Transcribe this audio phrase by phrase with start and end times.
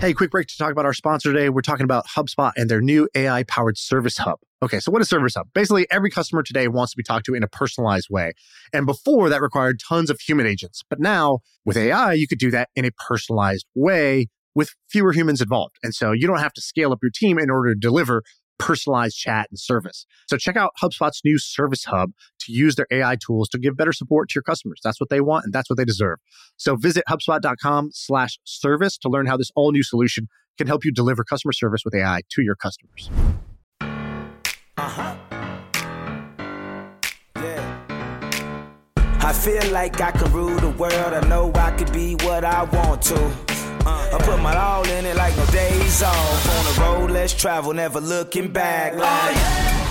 [0.00, 1.48] Hey, quick break to talk about our sponsor today.
[1.48, 4.38] We're talking about HubSpot and their new AI powered service hub.
[4.62, 5.48] Okay, so what is Service Hub?
[5.54, 8.32] Basically, every customer today wants to be talked to in a personalized way.
[8.72, 10.82] And before that required tons of human agents.
[10.88, 15.40] But now with AI, you could do that in a personalized way with fewer humans
[15.40, 15.76] involved.
[15.82, 18.22] And so you don't have to scale up your team in order to deliver
[18.58, 20.06] personalized chat and service.
[20.28, 22.10] So check out HubSpot's new Service Hub
[22.44, 24.80] to use their AI tools to give better support to your customers.
[24.82, 26.18] That's what they want and that's what they deserve.
[26.56, 30.92] So visit HubSpot.com slash service to learn how this all new solution can help you
[30.92, 33.10] deliver customer service with AI to your customers.
[34.76, 35.16] Uh-huh.
[37.36, 37.80] Yeah.
[39.20, 40.92] I feel like I can rule the world.
[40.94, 43.16] I know I could be what I want to.
[43.86, 46.48] Uh, I put my all in it like no days off.
[46.48, 48.94] On the road, let's travel, never looking back.
[48.94, 49.83] Like, oh, yeah.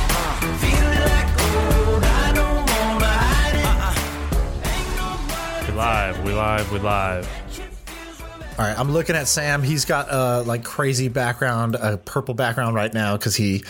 [5.73, 7.27] We live, we live, we live.
[8.59, 9.63] All right, I'm looking at Sam.
[9.63, 13.63] He's got a like crazy background, a purple background right now because he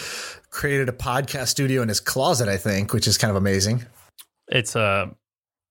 [0.50, 3.86] created a podcast studio in his closet, I think, which is kind of amazing.
[4.50, 5.16] It's a,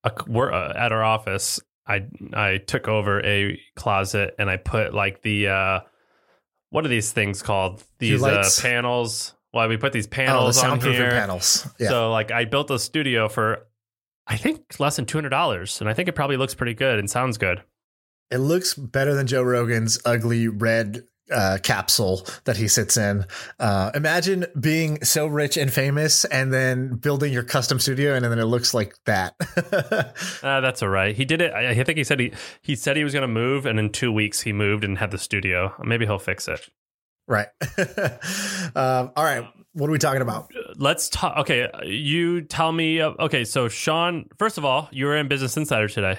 [0.04, 4.94] a we're uh, at our office I I took over a closet and I put
[4.94, 5.80] like the uh
[6.70, 7.84] what are these things called?
[7.98, 9.34] These uh, panels.
[9.52, 11.10] Well, we put these panels oh, the on here.
[11.10, 11.68] panels.
[11.78, 11.90] Yeah.
[11.90, 13.66] So like I built a studio for
[14.26, 16.98] I think less than two hundred dollars, and I think it probably looks pretty good
[16.98, 17.62] and sounds good.
[18.30, 23.24] It looks better than Joe Rogan's ugly red uh, capsule that he sits in.
[23.58, 28.38] Uh, imagine being so rich and famous and then building your custom studio and then
[28.38, 29.34] it looks like that.
[30.42, 31.16] uh, that's all right.
[31.16, 31.52] He did it.
[31.52, 33.90] I, I think he said he, he said he was going to move and in
[33.90, 35.74] two weeks he moved and had the studio.
[35.82, 36.68] Maybe he'll fix it.
[37.28, 37.48] Right.
[38.74, 39.46] um, all right.
[39.74, 40.52] What are we talking about?
[40.76, 41.38] Let's talk.
[41.38, 41.68] Okay.
[41.84, 43.00] You tell me.
[43.00, 43.44] Uh, okay.
[43.44, 46.18] So Shaan, first of all, you were in Business Insider today.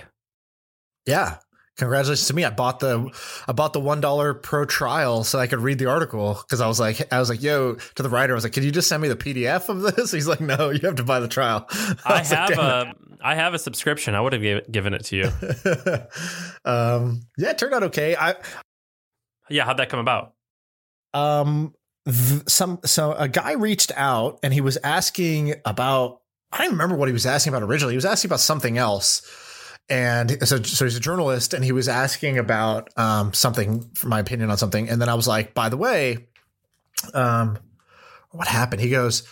[1.05, 1.37] Yeah
[1.77, 2.45] congratulations to me.
[2.45, 3.09] I bought the
[3.47, 6.67] I bought the one dollar pro trial so I could read the article because I
[6.67, 8.87] was like I was like yo to the writer I was like can you just
[8.87, 10.11] send me the PDF of this?
[10.11, 11.67] He's like no you have to buy the trial.
[11.71, 12.93] I, I have like, a
[13.25, 14.15] I have a subscription.
[14.15, 15.25] I would have given it to you.
[16.69, 18.15] um, yeah, it turned out okay.
[18.15, 18.35] I
[19.49, 20.33] yeah, how'd that come about?
[21.13, 21.73] Um,
[22.05, 26.21] th- some so a guy reached out and he was asking about
[26.51, 27.93] I don't remember what he was asking about originally.
[27.93, 29.21] He was asking about something else
[29.89, 34.19] and so, so he's a journalist and he was asking about um, something for my
[34.19, 34.89] opinion on something.
[34.89, 36.27] And then I was like, by the way,
[37.13, 37.57] um,
[38.31, 38.81] what happened?
[38.81, 39.23] He goes,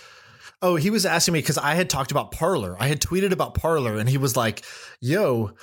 [0.61, 2.75] Oh, he was asking me because I had talked about Parler.
[2.79, 4.63] I had tweeted about Parler and he was like,
[4.99, 5.53] yo,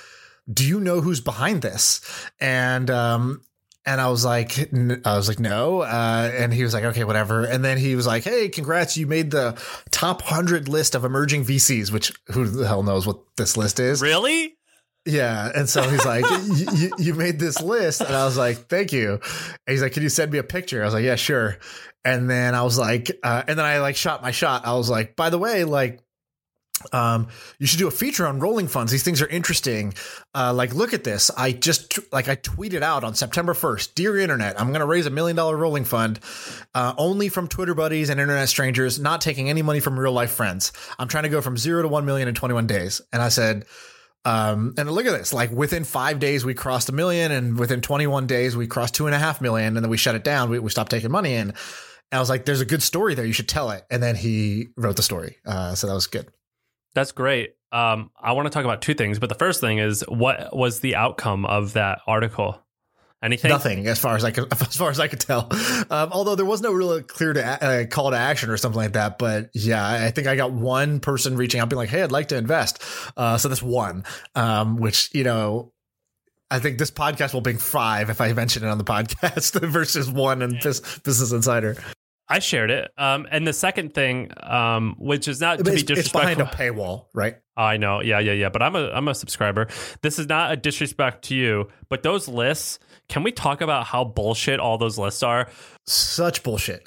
[0.52, 2.00] do you know who's behind this?
[2.40, 3.42] And, um,
[3.88, 4.58] and I was like,
[5.06, 5.80] I was like, no.
[5.80, 7.44] Uh, and he was like, okay, whatever.
[7.44, 9.58] And then he was like, hey, congrats, you made the
[9.90, 11.90] top hundred list of emerging VCs.
[11.90, 14.02] Which who the hell knows what this list is?
[14.02, 14.58] Really?
[15.06, 15.50] Yeah.
[15.54, 16.26] And so he's like,
[16.98, 18.02] you made this list.
[18.02, 19.12] And I was like, thank you.
[19.12, 19.22] And
[19.66, 20.82] he's like, can you send me a picture?
[20.82, 21.56] I was like, yeah, sure.
[22.04, 24.66] And then I was like, uh, and then I like shot my shot.
[24.66, 26.00] I was like, by the way, like,
[26.92, 27.28] um,
[27.58, 28.92] you should do a feature on rolling funds.
[28.92, 29.94] These things are interesting.
[30.34, 31.30] Uh, like, look at this.
[31.36, 35.06] I just like I tweeted out on September 1st, dear internet, I'm going to raise
[35.06, 36.20] a million dollar rolling fund,
[36.74, 40.30] uh, only from Twitter buddies and internet strangers, not taking any money from real life
[40.30, 40.72] friends.
[40.98, 43.00] I'm trying to go from zero to 1 million in 21 days.
[43.12, 43.64] And I said,
[44.24, 47.80] um, and look at this, like within five days, we crossed a million and within
[47.80, 50.50] 21 days, we crossed two and a half million and then we shut it down.
[50.50, 51.48] We, we stopped taking money in.
[52.10, 53.24] And I was like, there's a good story there.
[53.24, 53.84] You should tell it.
[53.90, 55.36] And then he wrote the story.
[55.46, 56.28] Uh, so that was good.
[56.98, 57.54] That's great.
[57.70, 60.80] Um, I want to talk about two things, but the first thing is what was
[60.80, 62.60] the outcome of that article?
[63.22, 63.50] Anything?
[63.50, 65.48] Nothing, as far as I could, as far as I could tell.
[65.90, 68.94] Um, although there was no real clear to, uh, call to action or something like
[68.94, 69.16] that.
[69.16, 72.28] But yeah, I think I got one person reaching out, being like, "Hey, I'd like
[72.28, 72.82] to invest."
[73.16, 74.02] Uh, so that's one,
[74.34, 75.72] um, which you know,
[76.50, 80.10] I think this podcast will bring five if I mention it on the podcast versus
[80.10, 81.76] one in Business Insider.
[82.28, 82.90] I shared it.
[82.98, 86.40] Um, and the second thing, um, which is not to it's, be disrespectful, it's behind
[86.40, 87.36] a paywall, right?
[87.56, 88.50] I know, yeah, yeah, yeah.
[88.50, 89.68] But I'm a I'm a subscriber.
[90.02, 92.78] This is not a disrespect to you, but those lists
[93.08, 95.48] can we talk about how bullshit all those lists are?
[95.88, 96.86] Such bullshit.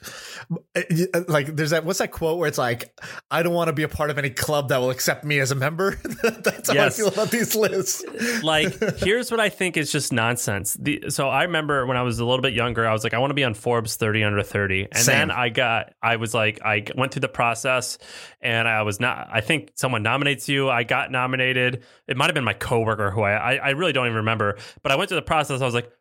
[0.76, 1.84] Uh, like, there's that.
[1.86, 2.94] What's that quote where it's like,
[3.32, 5.50] "I don't want to be a part of any club that will accept me as
[5.50, 6.94] a member." That's how yes.
[6.94, 8.04] I feel about these lists.
[8.44, 10.76] like, here's what I think is just nonsense.
[10.76, 13.18] The, so I remember when I was a little bit younger, I was like, I
[13.18, 15.16] want to be on Forbes 30 under 30, and Same.
[15.16, 17.98] then I got, I was like, I went through the process,
[18.40, 19.30] and I was not.
[19.32, 20.70] I think someone nominates you.
[20.70, 21.84] I got nominated.
[22.08, 24.92] It might have been my coworker who I, I, I really don't even remember, but
[24.92, 25.60] I went through the process.
[25.60, 25.92] I was like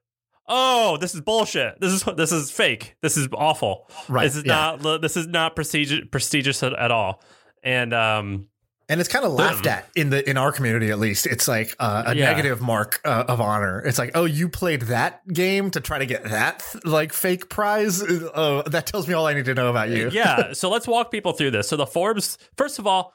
[0.51, 1.81] oh, this is bullshit.
[1.81, 2.97] This is this is fake.
[3.01, 3.89] This is awful.
[4.09, 4.25] Right.
[4.25, 4.77] This is yeah.
[4.83, 7.23] not this is not prestigious prestigious at, at all.
[7.63, 8.49] And um
[8.89, 11.25] and it's kind of laughed at in the in our community at least.
[11.27, 12.25] It's like uh, a Yeah.
[12.31, 13.81] negative mark uh, of honor.
[13.87, 18.03] It's like, oh, you played that game to try to get that like fake prize.
[18.03, 20.11] Uh, that tells me all I need to know about you.
[20.13, 20.53] yeah.
[20.55, 21.69] So let's walk people through this.
[21.69, 23.15] So the Forbes, first of all,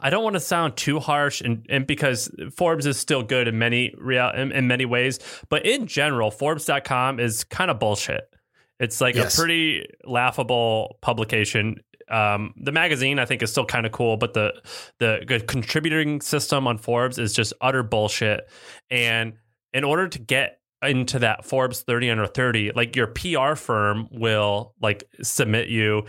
[0.00, 3.58] I don't want to sound too harsh, and, and because Forbes is still good in
[3.58, 5.18] many real in, in many ways,
[5.48, 8.24] but in general, Forbes.com is kind of bullshit.
[8.78, 9.34] It's like Yes.
[9.34, 11.76] a pretty laughable publication.
[12.10, 14.52] Um, the magazine I think is still kind of cool, but the
[14.98, 18.42] the contributing system on Forbes is just utter bullshit.
[18.90, 19.34] And
[19.72, 24.74] in order to get into that Forbes 30 under 30, like your PR firm will
[24.82, 26.04] like submit you.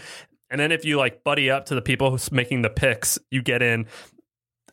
[0.56, 3.42] And then if you like buddy up to the people who's making the picks, you
[3.42, 3.88] get in.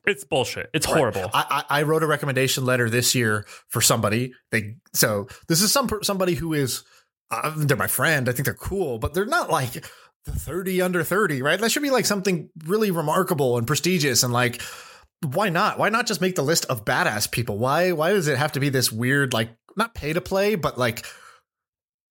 [0.06, 0.70] It's bullshit.
[0.72, 1.28] It's horrible.
[1.34, 4.32] I, I I wrote a recommendation letter this year for somebody.
[4.52, 6.84] They so this is some somebody who is
[7.32, 8.28] uh, they're my friend.
[8.28, 11.58] I think they're cool, but they're not like the thirty under thirty, right?
[11.58, 14.62] That should be like something really remarkable and prestigious and like.
[15.24, 15.80] Why not?
[15.80, 17.58] Why not just make the list of badass people?
[17.58, 20.78] Why why does it have to be this weird like not pay to play, but
[20.78, 21.04] like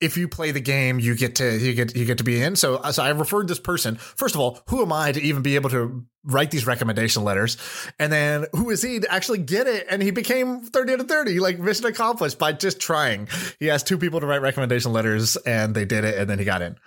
[0.01, 2.55] if you play the game, you get to you get you get to be in.
[2.55, 3.95] So, so I referred this person.
[3.95, 7.55] First of all, who am I to even be able to write these recommendation letters?
[7.99, 9.85] And then who is he to actually get it?
[9.89, 13.29] And he became thirty out of thirty, like mission accomplished by just trying.
[13.59, 16.45] He asked two people to write recommendation letters, and they did it, and then he
[16.45, 16.77] got in.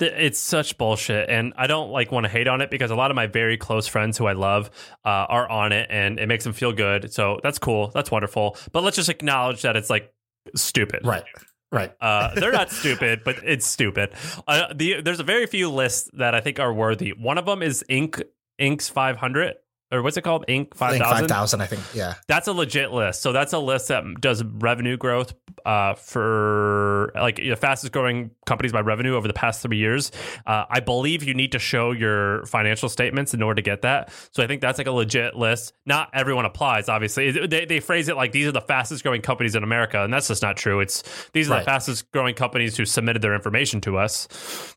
[0.00, 3.10] It's such bullshit and i don't like want to hate on it because a lot
[3.10, 4.70] of my very close friends who i love
[5.04, 8.56] uh, are on it and it makes them feel good so that's cool that's wonderful
[8.70, 10.12] but let's just acknowledge that it's like
[10.54, 11.24] stupid Right,
[11.72, 11.92] right.
[12.00, 14.10] uh, they're not stupid, but it's stupid.
[14.46, 17.10] Uh, the there's a very few lists that I think are worthy.
[17.10, 18.22] One of them is Inc.
[18.60, 19.54] Inc.'s 500
[19.90, 20.44] or what's it called?
[20.48, 20.68] Inc.
[20.80, 21.02] I think 5000.
[21.20, 21.60] five thousand.
[21.60, 21.82] I think.
[21.94, 22.14] Yeah.
[22.26, 23.22] That's a legit list.
[23.22, 28.72] So that's a list that does revenue growth uh, for like the fastest growing companies
[28.72, 30.12] by revenue over the past three years.
[30.46, 34.12] Uh, I believe you need to show your financial statements in order to get that.
[34.32, 35.72] So I think that's like a legit list.
[35.86, 37.30] Not everyone applies, obviously.
[37.46, 40.28] They, they phrase it like these are the fastest growing companies in America, and that's
[40.28, 40.80] just not true.
[40.80, 41.02] It's
[41.32, 41.60] these are Right.
[41.60, 44.28] the fastest growing companies who submitted their information to us.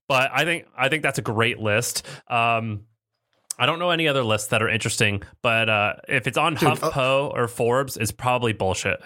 [0.08, 2.06] But I think I think that's a great list.
[2.28, 2.86] Um,
[3.62, 6.68] I don't know any other lists that are interesting, but uh, if it's on Dude,
[6.68, 9.00] uh, HuffPo or Forbes, it's probably bullshit.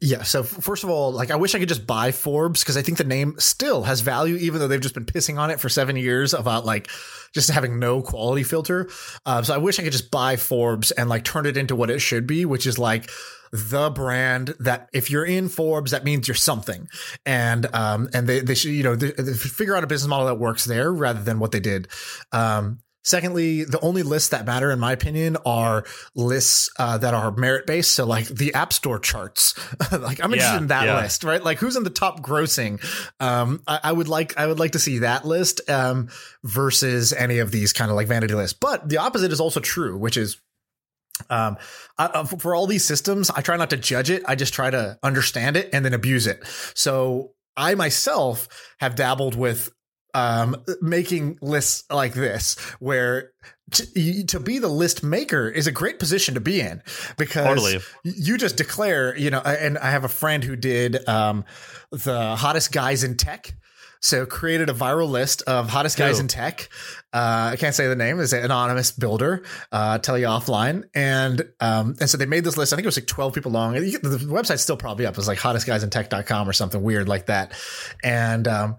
[0.00, 0.24] Yeah.
[0.24, 2.82] So f- first of all, like I wish I could just buy Forbes because I
[2.82, 5.68] think the name still has value, even though they've just been pissing on it for
[5.68, 6.90] seven years about like
[7.32, 8.90] just having no quality filter.
[9.24, 11.88] Uh, so I wish I could just buy Forbes and like turn it into what
[11.88, 13.08] it should be, which is like
[13.52, 16.88] the brand that if you're in Forbes, that means you're something.
[17.24, 20.26] And um and they they should you know they, they figure out a business model
[20.26, 21.86] that works there rather than what they did.
[22.32, 25.84] Um, Secondly, the only lists that matter, in my opinion, are
[26.14, 27.94] lists uh, that are merit based.
[27.94, 29.54] So, like the App Store charts.
[29.92, 31.00] like, I'm interested Yeah, in that yeah.
[31.00, 31.42] list, right?
[31.42, 32.80] Like, who's in the top grossing?
[33.20, 36.08] Um, I, I would like, I would like to see that list um,
[36.44, 38.56] versus any of these kind of like vanity lists.
[38.58, 40.40] But the opposite is also true, which is
[41.28, 41.56] um
[41.98, 44.54] I, uh, for- for all these systems i try not to judge it i just
[44.54, 46.42] try to understand it and then abuse it
[46.74, 48.48] so i myself
[48.80, 49.70] have dabbled with
[50.14, 53.32] um making lists like this where
[53.70, 56.82] to, to be the list maker is a great position to be in
[57.16, 57.78] because Totally.
[58.04, 61.44] you just declare you know and i have a friend who did um
[61.90, 63.54] the hottest guys in tech
[64.02, 66.68] so created a viral list of hottest guys in tech.
[67.12, 68.18] Uh, I can't say the name.
[68.18, 69.44] Is an anonymous builder.
[69.70, 70.82] Uh, tell you offline.
[70.92, 72.72] And um, and so they made this list.
[72.72, 73.74] I think it was like twelve people long.
[73.74, 75.14] The website's still probably up.
[75.14, 77.52] It was like hottestguysintech.com or something weird like that.
[78.02, 78.76] And um,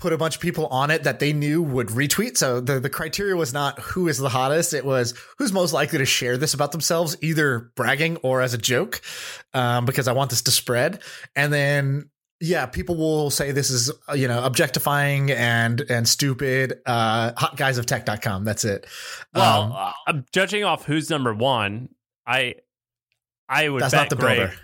[0.00, 2.36] put a bunch of people on it that they knew would retweet.
[2.36, 4.74] So the, the criteria was not who is the hottest.
[4.74, 8.58] It was who's most likely to share this about themselves, either bragging or as a
[8.58, 9.00] joke,
[9.54, 11.00] um, because I want this to spread.
[11.36, 16.80] And then, yeah, people will say this is, uh, you know, objectifying and, and stupid,
[16.86, 18.44] uh, hotguysoftech.com.
[18.44, 18.86] That's it.
[19.34, 21.90] Well, Um, uh, judging off who's number one.
[22.26, 22.54] I
[23.48, 24.38] I would that's bet not the Greg.
[24.38, 24.54] builder.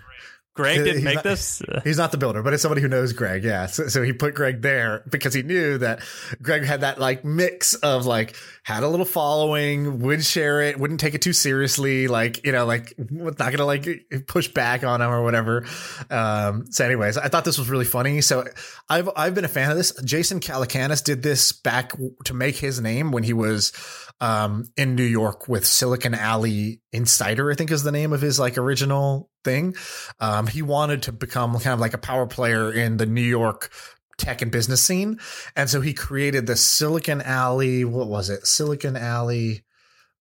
[0.57, 1.61] Greg didn't He's make not- this.
[1.83, 3.43] He's not the builder, but it's somebody who knows Greg.
[3.43, 3.67] Yeah.
[3.67, 6.01] So, so he put Greg there because he knew that
[6.41, 10.99] Greg had that like mix of like had a little following, would share it, wouldn't
[10.99, 12.07] take it too seriously.
[12.07, 13.87] Like, you know, like not going to like
[14.27, 15.65] push back on him or whatever.
[16.09, 18.19] Um, so anyways, I thought this was really funny.
[18.21, 18.43] So
[18.89, 19.93] I've, I've been a fan of this.
[20.03, 21.93] Jason Calacanis did this back
[22.25, 23.71] to make his name when he was,
[24.19, 28.39] um, in New York with Silicon Alley Insider, I think is the name of his
[28.39, 29.75] like original thing.
[30.19, 33.71] Um, he wanted to become kind of like a power player in the New York
[34.17, 35.19] tech and business scene.
[35.55, 38.47] And so he created the Silicon Alley, what was it?
[38.47, 39.63] Silicon Alley.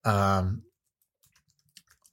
[0.04, 0.62] Um,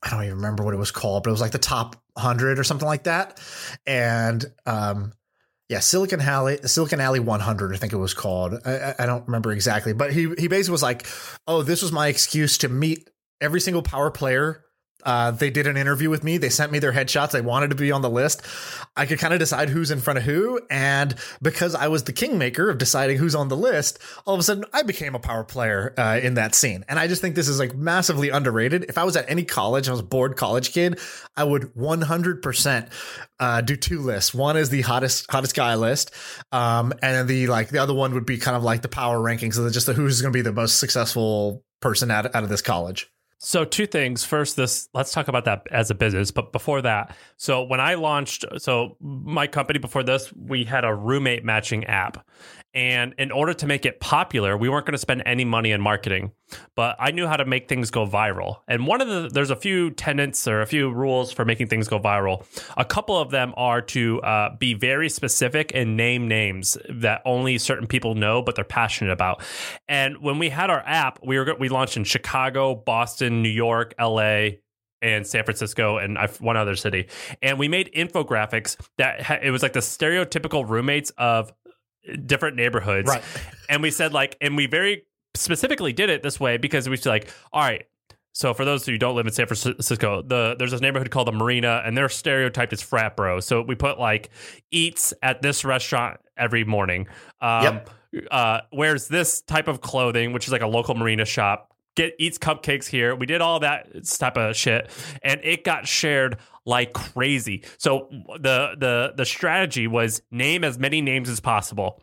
[0.01, 2.59] I don't even remember what it was called, but it was like the top 100
[2.59, 3.39] or something like that.
[3.85, 5.13] And, um,
[5.73, 8.53] yeah, Silicon Alley, Silicon Alley 100, I think it was called.
[8.63, 11.07] I, I- don't remember exactly, but he he basically was like,
[11.47, 13.09] "Oh, this was my excuse to meet
[13.41, 14.63] every single power player
[15.05, 16.37] uh, they did an interview with me.
[16.37, 17.31] They sent me their headshots.
[17.31, 18.41] They wanted to be on the list.
[18.95, 20.61] I could kind of decide who's in front of who.
[20.69, 24.43] And because I was the kingmaker of deciding who's on the list, all of a
[24.43, 26.85] sudden I became a power player uh, in that scene.
[26.87, 28.85] And I just think this is like massively underrated.
[28.89, 30.99] If I was at any college, I was a bored college kid,
[31.35, 32.91] I would 100%
[33.39, 34.33] uh, do two lists.
[34.33, 36.11] One is the hottest hottest guy list,
[36.51, 39.17] um, and then the like the other one would be kind of like the power
[39.17, 39.55] rankings.
[39.55, 42.61] So just the who's going to be the most successful person out, out of this
[42.61, 43.09] college.
[43.45, 44.23] So two things.
[44.23, 46.31] First, this let's talk about that as a business.
[46.31, 50.95] But before that, so when I launched, so my company before this, we had a
[50.95, 52.25] roommate matching app,
[52.73, 55.79] and in order to make it popular, we weren't going to spend any money in
[55.79, 56.31] marketing,
[56.75, 58.61] but I knew how to make things go viral.
[58.67, 61.87] And one of the, there's a few tenets or a few rules for making things
[61.87, 62.45] go viral.
[62.75, 67.59] A couple of them are to uh, be very specific and name names that only
[67.59, 69.43] certain people know, but they're passionate about.
[69.87, 73.93] And when we had our app, we were, we launched in Chicago, Boston, New York,
[73.99, 74.49] LA,
[75.03, 77.09] and San Francisco and one other city.
[77.41, 81.53] And we made infographics that it was like the stereotypical roommates of
[82.25, 83.07] different neighborhoods.
[83.07, 83.23] Right.
[83.69, 85.05] And we said like, and we very
[85.35, 87.85] specifically did it this way because we said like, all right.
[88.35, 91.31] So for those who don't live in San Francisco, the there's this neighborhood called the
[91.31, 93.39] Marina, and they're stereotyped as frat bro.
[93.39, 94.31] So we put like
[94.71, 97.07] eats at this restaurant every morning.
[97.41, 97.89] Um, yep.
[98.31, 101.75] Uh, wears this type of clothing, which is like a local marina shop.
[101.95, 103.15] Get eats cupcakes here.
[103.15, 104.89] We did all that type of shit,
[105.21, 107.63] and it got shared like crazy.
[107.77, 112.01] So the the the strategy was name as many names as possible.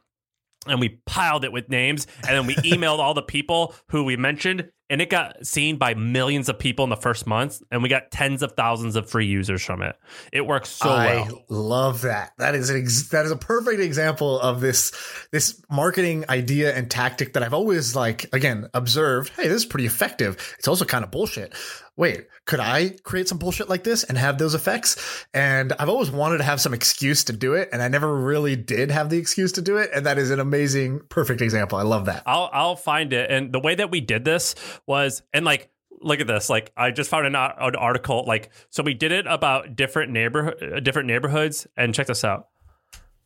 [0.67, 4.19] And we piled it with names, and then we emailed all the people who we
[4.19, 7.89] mentioned, and it got seen by millions of people in the first month, and we
[7.89, 9.97] got tens of thousands of free users from it.
[10.35, 10.99] It works so well.
[10.99, 11.45] I well.
[11.49, 12.33] Love that.
[12.37, 14.93] That is an ex- that is a perfect example of this
[15.33, 19.33] this marketing idea and tactic that I've always like again observed.
[19.37, 20.55] Hey, this is pretty effective.
[20.59, 21.55] It's also kind of bullshit
[21.97, 25.27] wait, could I create some bullshit like this and have those effects?
[25.35, 28.57] And I've always wanted to have some excuse to do it, and I never really
[28.57, 29.91] did have the excuse to do it.
[29.95, 31.79] And that is an amazing, perfect example.
[31.79, 32.23] I love that.
[32.27, 33.31] I'll I'll find it.
[33.31, 34.55] And the way that we did this
[34.87, 35.71] was, and like
[36.01, 39.27] look at this like i just found an, an, article like so we did it
[39.27, 42.49] about different neighborhood different neighborhoods and check this out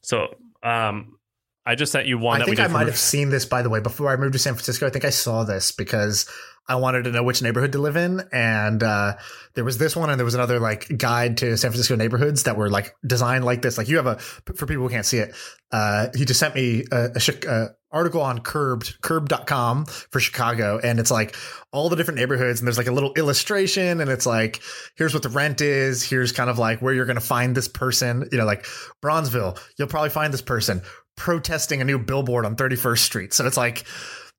[0.01, 1.17] so um
[1.65, 3.81] i just sent you one i think i might have seen this by the way
[3.81, 6.29] before i moved to san francisco i think i saw this because
[6.67, 8.23] I wanted to know which neighborhood to live in.
[8.33, 9.15] And uh,
[9.55, 12.57] there was this one, and there was another like guide to San Francisco neighborhoods that
[12.57, 13.77] were like designed like this.
[13.77, 15.35] Like you have a, for people who can't see it,
[15.73, 20.81] uh, he just sent me a, a, a article on Curbed, curb.com for Chicago.
[20.83, 21.37] And it's like
[21.73, 22.61] all the different neighborhoods.
[22.61, 24.01] And there's like a little illustration.
[24.01, 24.61] And it's like,
[24.97, 26.03] here's what the rent is.
[26.03, 28.29] Here's kind of like where you're going to find this person.
[28.33, 28.65] You know, like
[29.03, 30.83] Bronzeville, you'll probably find this person
[31.17, 33.33] protesting a new billboard on 31st Street.
[33.33, 33.85] So it's like,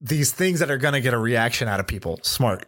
[0.05, 2.19] these things that are going to get a reaction out of people.
[2.21, 2.65] Smart.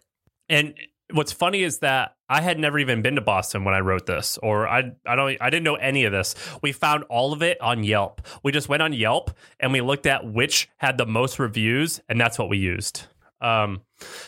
[0.50, 0.74] And
[1.14, 4.38] what's funny is that I had never even been to Boston when I wrote this,
[4.42, 6.36] or I I don't I didn't know any of this.
[6.62, 8.22] We found all of it on Yelp.
[8.44, 12.20] We just went on Yelp and we looked at which had the most reviews, and
[12.20, 13.04] that's what we used.
[13.40, 13.82] Um,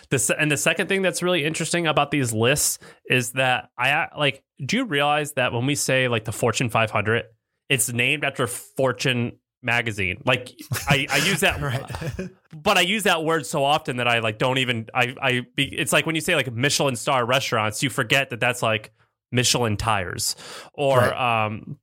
[0.09, 4.43] the and the second thing that's really interesting about these lists is that I like.
[4.63, 7.25] Do you realize that when we say like the Fortune 500,
[7.69, 10.21] it's named after Fortune magazine.
[10.25, 10.53] Like
[10.87, 12.29] I, I use that, right.
[12.53, 14.87] but I use that word so often that I like don't even.
[14.93, 15.47] I, I.
[15.55, 18.91] Be, it's like when you say like Michelin star restaurants, you forget that that's like
[19.31, 20.35] Michelin tires
[20.73, 21.45] or right.
[21.45, 21.77] um,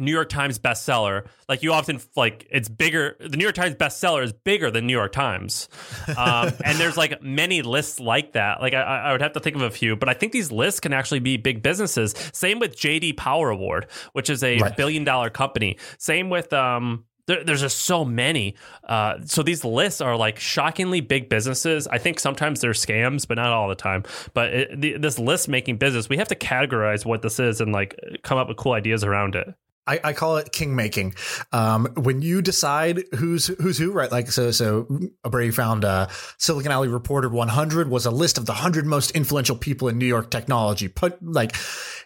[0.00, 1.26] New York Times bestseller.
[1.48, 3.16] Like you often like it's bigger.
[3.20, 5.68] The New York Times bestseller is bigger than New York Times,
[6.16, 8.60] um, and there's like many lists like that.
[8.60, 10.80] Like I, I, would have to think of a few, but I think these lists
[10.80, 12.14] can actually be big businesses.
[12.32, 14.76] Same with JD Power Award, which is a right.
[14.76, 15.78] billion dollar company.
[15.98, 18.56] Same with um, there, there's just so many.
[18.82, 21.86] Uh, so these lists are like shockingly big businesses.
[21.86, 24.02] I think sometimes they're scams, but not all the time.
[24.34, 27.72] But it, the, this list making business, we have to categorize what this is and
[27.72, 29.54] like come up with cool ideas around it.
[29.88, 31.14] I, I call it king making.
[31.52, 34.12] Um, when you decide who's who's who, right?
[34.12, 34.86] Like so, so
[35.22, 39.56] Brady found uh, Silicon Alley Reporter 100 was a list of the 100 most influential
[39.56, 40.88] people in New York technology.
[40.88, 41.56] Put like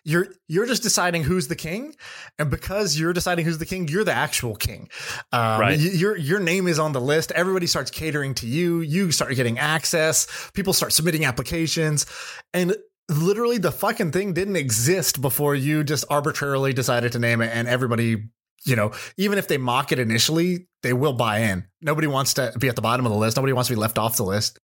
[0.04, 1.96] you're you're just deciding who's the king,
[2.38, 4.88] and because you're deciding who's the king, you're the actual king.
[5.32, 5.78] Um, right.
[5.78, 7.32] Your your name is on the list.
[7.32, 8.80] Everybody starts catering to you.
[8.80, 10.50] You start getting access.
[10.54, 12.06] People start submitting applications,
[12.54, 12.76] and
[13.18, 17.68] literally the fucking thing didn't exist before you just arbitrarily decided to name it and
[17.68, 18.24] everybody
[18.64, 21.66] you know even if they mock it initially they will buy in.
[21.80, 23.36] Nobody wants to be at the bottom of the list.
[23.36, 24.58] Nobody wants to be left off the list.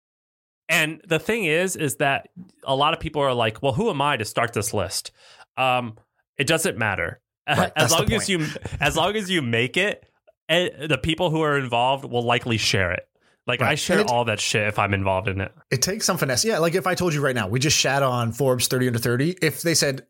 [0.69, 2.29] And the thing is is that
[2.63, 5.11] a lot of people are like well who am i to start this list?
[5.55, 5.97] Um
[6.37, 7.21] it doesn't matter.
[7.49, 8.45] Right, as long as you
[8.81, 10.05] as long as you make it
[10.49, 13.07] eh, the people who are involved will likely share it
[13.47, 13.71] Like right.
[13.71, 15.53] I share all that shit if I'm involved in it.
[15.71, 16.43] It takes some finesse.
[16.43, 18.99] Yeah, like if I told you right now, we just shat on Forbes 30 under
[18.99, 19.37] 30.
[19.41, 20.05] If they said,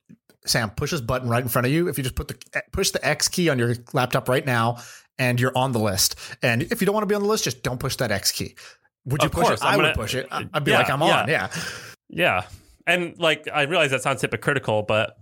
[0.46, 1.88] Sam, push this button right in front of you.
[1.88, 4.78] If you just put the push the X key on your laptop right now,
[5.20, 6.16] and you're on the list.
[6.42, 8.32] And if you don't want to be on the list, just don't push that X
[8.32, 8.56] key.
[9.06, 9.66] Would you of push course, it?
[9.66, 10.28] I'm I would gonna, push it.
[10.32, 11.28] I'd be yeah, like, I'm on.
[11.28, 11.50] Yeah.
[12.10, 12.44] Yeah.
[12.86, 15.18] And like, I realize that sounds hypocritical, but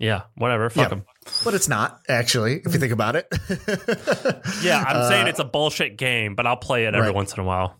[0.00, 0.70] yeah, whatever.
[0.70, 1.04] Fuck them.
[1.44, 3.28] But it's not actually, if you think about it.
[4.62, 7.14] yeah, I'm uh, saying it's a bullshit game, but I'll play it every right.
[7.14, 7.79] once in a while.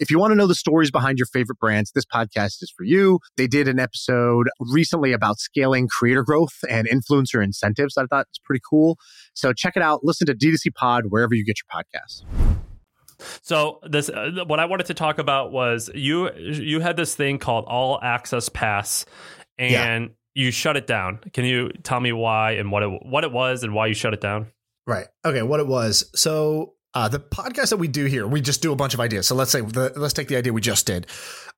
[0.00, 2.82] If you want to know the stories behind your favorite brands, this podcast is for
[2.82, 3.20] you.
[3.36, 7.96] They did an episode recently about scaling creator growth and influencer incentives.
[7.96, 8.98] I thought it's pretty cool.
[9.34, 10.00] So check it out.
[10.02, 12.24] Listen to D2C Pod wherever you get your podcasts.
[13.42, 16.34] So this, uh, what I wanted to talk about was you.
[16.34, 19.06] You had this thing called All Access Pass,
[19.58, 19.70] and
[20.04, 20.08] yeah.
[20.34, 21.20] you shut it down.
[21.32, 24.12] Can you tell me why and what it what it was and why you shut
[24.12, 24.48] it down?
[24.88, 25.06] Right.
[25.24, 25.42] Okay.
[25.42, 26.10] What it was.
[26.16, 29.26] So uh, the podcast that we do here, we just do a bunch of ideas.
[29.26, 31.08] So let's say, the, let's take the idea we just did.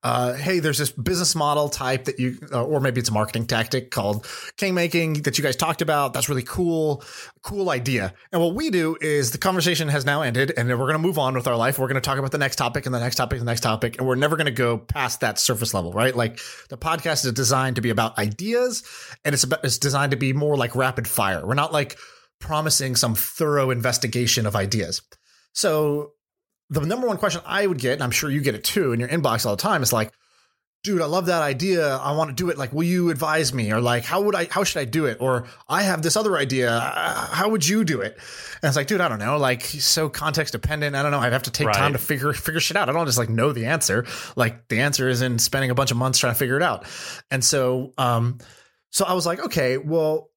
[0.03, 3.45] Uh, hey, there's this business model type that you, uh, or maybe it's a marketing
[3.45, 4.27] tactic called
[4.57, 6.13] king making that you guys talked about.
[6.13, 7.03] That's really cool,
[7.43, 8.13] cool idea.
[8.31, 11.17] And what we do is the conversation has now ended, and we're going to move
[11.17, 11.79] on with our life.
[11.79, 13.61] We're going to talk about the next topic and the next topic and the next
[13.61, 16.15] topic, and we're never going to go past that surface level, right?
[16.15, 16.39] Like
[16.69, 18.83] the podcast is designed to be about ideas,
[19.25, 21.45] and it's about, it's designed to be more like rapid fire.
[21.45, 21.97] We're not like
[22.39, 25.01] promising some thorough investigation of ideas.
[25.57, 26.11] So
[26.69, 28.99] the number one question I would get, and I'm sure you get it too in
[28.99, 30.13] your inbox all the time, is like,
[30.83, 31.97] dude, I love that idea.
[31.97, 32.59] I want to do it.
[32.59, 33.71] Like, will you advise me?
[33.71, 35.17] Or like, how would I, how should I do it?
[35.19, 36.69] Or I have this other idea.
[36.69, 38.13] Uh, how would you do it?
[38.13, 39.39] And it's like, dude, I don't know.
[39.39, 40.95] Like, so context dependent.
[40.95, 41.17] I don't know.
[41.17, 41.75] I'd have to take right.
[41.75, 42.87] time to figure, figure shit out.
[42.87, 44.05] I don't just like know the answer.
[44.35, 46.85] Like the answer is in spending a bunch of months trying to figure it out.
[47.31, 48.37] And so, um,
[48.91, 50.29] so I was like, okay, well,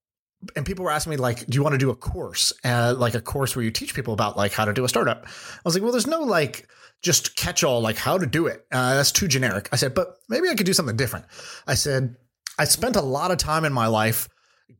[0.57, 3.14] and people were asking me like do you want to do a course uh, like
[3.14, 5.74] a course where you teach people about like how to do a startup i was
[5.74, 6.66] like well there's no like
[7.03, 10.16] just catch all like how to do it uh, that's too generic i said but
[10.29, 11.26] maybe i could do something different
[11.66, 12.16] i said
[12.59, 14.29] i spent a lot of time in my life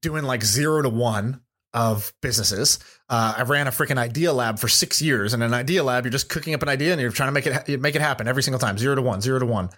[0.01, 1.41] doing like zero to one
[1.73, 2.79] of businesses.
[3.09, 6.11] Uh, I ran a freaking idea lab for six years, and an idea lab, you're
[6.11, 8.43] just cooking up an idea and you're trying to make it make it happen every
[8.43, 9.71] single time, zero to one, zero to one.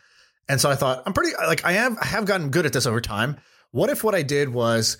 [0.48, 2.86] And so I thought, I'm pretty like I have I have gotten good at this
[2.86, 3.36] over time.
[3.70, 4.98] What if what I did was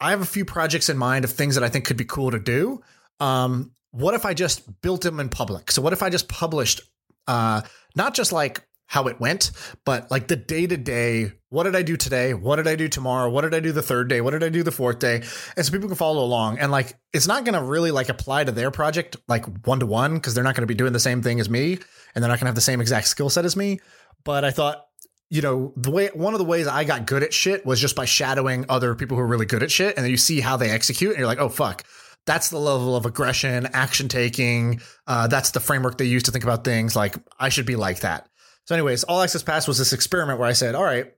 [0.00, 2.30] I have a few projects in mind of things that I think could be cool
[2.30, 2.82] to do.
[3.20, 5.70] Um, what if I just built them in public?
[5.70, 6.80] So what if I just published
[7.26, 7.62] uh,
[7.94, 9.50] not just like how it went,
[9.84, 11.32] but like the day to day.
[11.48, 12.34] What did I do today?
[12.34, 13.30] What did I do tomorrow?
[13.30, 14.20] What did I do the third day?
[14.20, 15.22] What did I do the fourth day?
[15.56, 16.58] And so people can follow along.
[16.58, 19.86] And like, it's not going to really like apply to their project like one to
[19.86, 21.78] one because they're not going to be doing the same thing as me
[22.14, 23.80] and they're not going to have the same exact skill set as me.
[24.24, 24.84] But I thought
[25.30, 27.96] you know, the way one of the ways I got good at shit was just
[27.96, 29.96] by shadowing other people who are really good at shit.
[29.96, 31.84] And then you see how they execute and you're like, oh, fuck.
[32.26, 34.80] That's the level of aggression, action taking.
[35.06, 36.96] Uh, that's the framework they use to think about things.
[36.96, 38.28] Like, I should be like that.
[38.66, 41.12] So, anyways, All Access Pass was this experiment where I said, all right,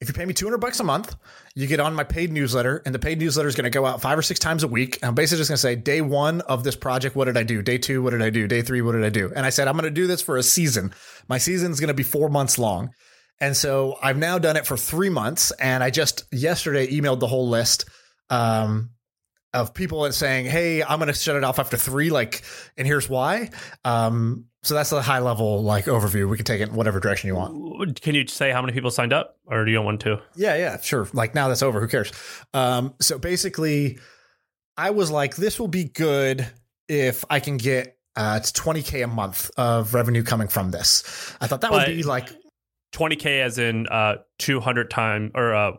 [0.00, 1.16] if you pay me 200 bucks a month,
[1.54, 4.02] you get on my paid newsletter, and the paid newsletter is going to go out
[4.02, 4.98] five or six times a week.
[5.02, 7.62] I'm basically just going to say, day one of this project, what did I do?
[7.62, 8.46] Day two, what did I do?
[8.46, 9.32] Day three, what did I do?
[9.34, 10.92] And I said, I'm going to do this for a season.
[11.28, 12.90] My season is going to be four months long.
[13.40, 15.50] And so I've now done it for three months.
[15.52, 17.86] And I just yesterday emailed the whole list.
[18.28, 18.90] Um,
[19.54, 22.42] of people and saying, "Hey, I'm going to shut it off after three, like,
[22.76, 23.50] and here's why."
[23.84, 26.28] Um, so that's a high level like overview.
[26.28, 28.00] We can take it whatever direction you want.
[28.00, 30.20] Can you say how many people signed up, or do you want to?
[30.34, 31.08] Yeah, yeah, sure.
[31.12, 31.80] Like now that's over.
[31.80, 32.12] Who cares?
[32.52, 33.98] Um, so basically,
[34.76, 36.48] I was like, this will be good
[36.88, 41.04] if I can get uh, it's 20k a month of revenue coming from this.
[41.40, 42.30] I thought that but would be like
[42.92, 45.72] 20k as in uh 200 times or uh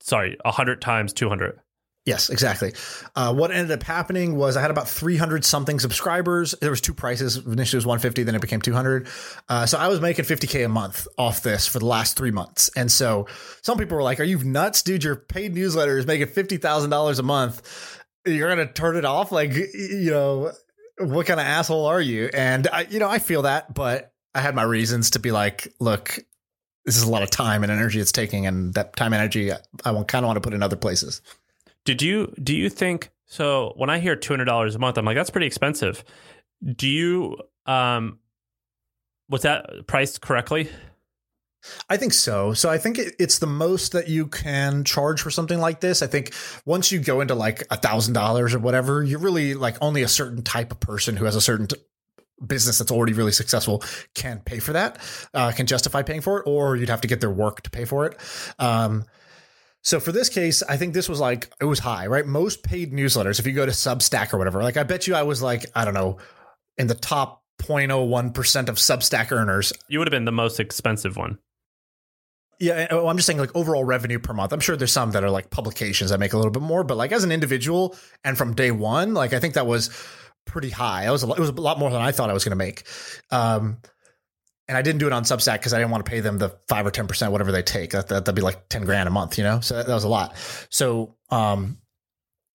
[0.00, 1.60] sorry 100 times 200
[2.04, 2.74] Yes, exactly.
[3.16, 6.54] Uh, what ended up happening was I had about 300 something subscribers.
[6.60, 7.38] There was two prices.
[7.38, 9.08] Initially it was 150, then it became 200.
[9.48, 12.68] Uh, so I was making 50k a month off this for the last three months.
[12.76, 13.26] And so
[13.62, 15.02] some people were like, "Are you nuts, dude?
[15.02, 17.62] Your paid newsletter is making fifty thousand dollars a month.
[18.26, 19.32] You're gonna turn it off?
[19.32, 20.52] Like, you know,
[20.98, 24.42] what kind of asshole are you?" And I, you know, I feel that, but I
[24.42, 26.18] had my reasons to be like, "Look,
[26.84, 29.52] this is a lot of time and energy it's taking, and that time and energy
[29.52, 31.22] I kind of want to put in other places."
[31.84, 35.30] Did you do you think so when I hear $200 a month I'm like that's
[35.30, 36.04] pretty expensive.
[36.64, 38.18] Do you um
[39.28, 40.70] Was that priced correctly?
[41.88, 42.52] I think so.
[42.52, 46.02] So I think it, it's the most that you can charge for something like this.
[46.02, 46.34] I think
[46.66, 50.08] once you go into like a thousand dollars or whatever, you're really like only a
[50.08, 51.76] certain type of person who has a certain t-
[52.46, 53.82] business that's already really successful
[54.14, 54.98] can pay for that,
[55.32, 57.84] uh, can justify paying for it, or you'd have to get their work to pay
[57.84, 58.18] for it.
[58.58, 59.04] Um,
[59.84, 62.26] so for this case, I think this was like it was high, right?
[62.26, 65.22] Most paid newsletters, if you go to Substack or whatever, like I bet you I
[65.22, 66.16] was like I don't know
[66.78, 69.72] in the top 0.01% of Substack earners.
[69.88, 71.38] You would have been the most expensive one.
[72.58, 74.52] Yeah, oh, I'm just saying like overall revenue per month.
[74.52, 76.96] I'm sure there's some that are like publications that make a little bit more, but
[76.96, 77.94] like as an individual
[78.24, 79.90] and from day one, like I think that was
[80.46, 81.04] pretty high.
[81.04, 82.50] I was a lot, it was a lot more than I thought I was going
[82.52, 82.84] to make.
[83.30, 83.78] Um,
[84.68, 86.56] and I didn't do it on Substack because I didn't want to pay them the
[86.68, 87.90] five or ten percent whatever they take.
[87.90, 89.60] That, that would be like ten grand a month, you know.
[89.60, 90.34] So that, that was a lot.
[90.70, 91.78] So, um,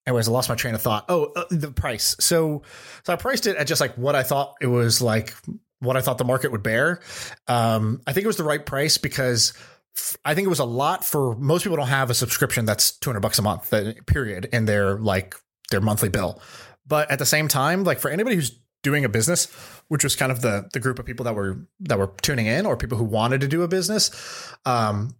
[0.08, 1.06] anyways, I lost my train of thought.
[1.10, 2.16] Oh, uh, the price.
[2.20, 2.64] So,
[3.04, 5.36] so I priced it at just like what I thought it was like,
[5.80, 7.00] what I thought the market would bear.
[7.48, 9.54] Um, I think it was the right price because
[10.26, 11.78] I think it was a lot for most people.
[11.78, 13.72] Don't have a subscription that's two hundred bucks a month,
[14.08, 15.36] period, in their like
[15.70, 16.42] their monthly bill.
[16.88, 19.46] But at the same time, like for anybody who's doing a business,
[19.88, 22.66] which was kind of the the group of people that were that were tuning in
[22.66, 24.12] or people who wanted to do a business.
[24.66, 25.16] Um,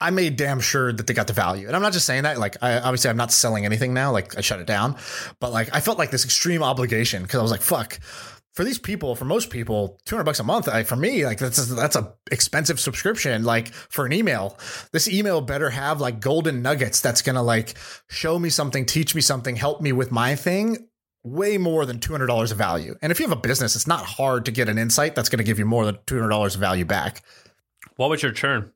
[0.00, 1.68] I made damn sure that they got the value.
[1.68, 4.36] And I'm not just saying that, like, I obviously I'm not selling anything now, like
[4.36, 4.96] I shut it down,
[5.38, 8.00] but like I felt like this extreme obligation because I was like, fuck,
[8.52, 11.70] for these people, for most people, 200 bucks a month, I, for me, like that's
[11.70, 13.44] a, that's a expensive subscription.
[13.44, 14.58] Like for an email,
[14.92, 17.74] this email better have like golden nuggets that's going to like
[18.10, 20.88] show me something, teach me something, help me with my thing
[21.24, 22.96] way more than $200 of value.
[23.00, 25.38] And if you have a business, it's not hard to get an insight that's going
[25.38, 27.22] to give you more than $200 of value back.
[27.96, 28.72] What was your churn?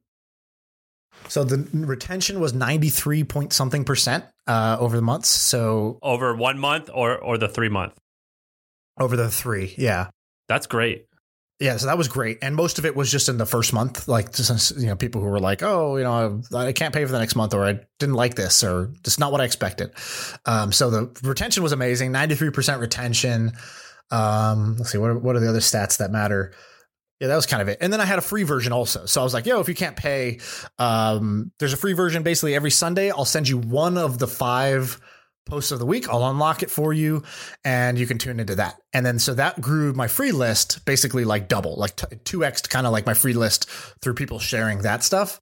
[1.28, 5.28] So the retention was 93 point something percent uh, over the months.
[5.28, 7.98] So over one month or or the three month?
[8.98, 10.09] Over the three, yeah.
[10.48, 11.06] That's great.
[11.58, 14.08] Yeah, so that was great, and most of it was just in the first month.
[14.08, 17.02] Like, just, you know, people who were like, "Oh, you know, I, I can't pay
[17.06, 19.92] for the next month," or "I didn't like this," or "It's not what I expected."
[20.44, 23.52] Um, so the retention was amazing, ninety three percent retention.
[24.10, 26.52] Um, let's see, what are, what are the other stats that matter?
[27.20, 27.78] Yeah, that was kind of it.
[27.80, 29.06] And then I had a free version also.
[29.06, 30.40] So I was like, yo, if you can't pay,
[30.78, 33.10] um, there's a free version basically every Sunday.
[33.10, 35.00] I'll send you one of the five
[35.46, 36.09] posts of the week.
[36.09, 37.22] I'll unlock it for you
[37.64, 38.80] and you can tune into that.
[38.92, 42.92] And then so that grew my free list basically like double, like 2x kind of
[42.92, 43.68] like my free list
[44.02, 45.40] through people sharing that stuff.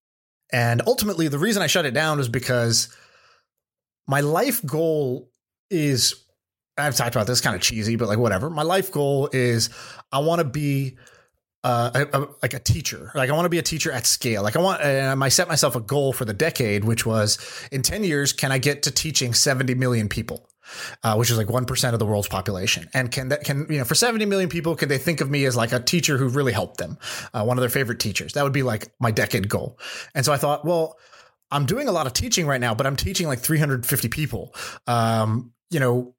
[0.53, 2.95] And ultimately, the reason I shut it down was because
[4.07, 5.31] my life goal
[5.71, 6.15] is
[6.77, 8.51] I've talked about this kind of cheesy, but like whatever.
[8.51, 9.71] My life goal is
[10.13, 10.97] I want to be
[11.65, 13.11] uh, a, a, like a teacher.
[13.15, 14.43] Like I want to be a teacher at scale.
[14.43, 17.39] Like I want, and I set myself a goal for the decade, which was
[17.73, 20.49] in 10 years, can I get to teaching 70 million people?
[21.03, 22.89] Uh, which is like 1% of the world's population.
[22.95, 25.45] And can that, can, you know, for 70 million people, can they think of me
[25.45, 26.97] as like a teacher who really helped them?
[27.35, 28.33] Uh, one of their favorite teachers.
[28.33, 29.79] That would be like my decade goal.
[30.15, 30.97] And so I thought, well,
[31.51, 34.55] I'm doing a lot of teaching right now, but I'm teaching like 350 people.
[34.87, 36.15] Um, you know,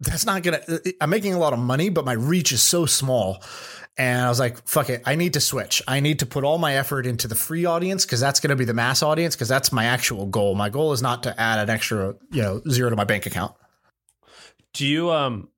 [0.00, 0.60] that's not gonna,
[1.00, 3.42] I'm making a lot of money, but my reach is so small
[3.98, 5.02] and I was like, fuck it.
[5.04, 5.82] I need to switch.
[5.88, 8.56] I need to put all my effort into the free audience because that's going to
[8.56, 10.54] be the mass audience because that's my actual goal.
[10.54, 13.54] My goal is not to add an extra, you know, zero to my bank account.
[14.72, 15.48] Do you, um,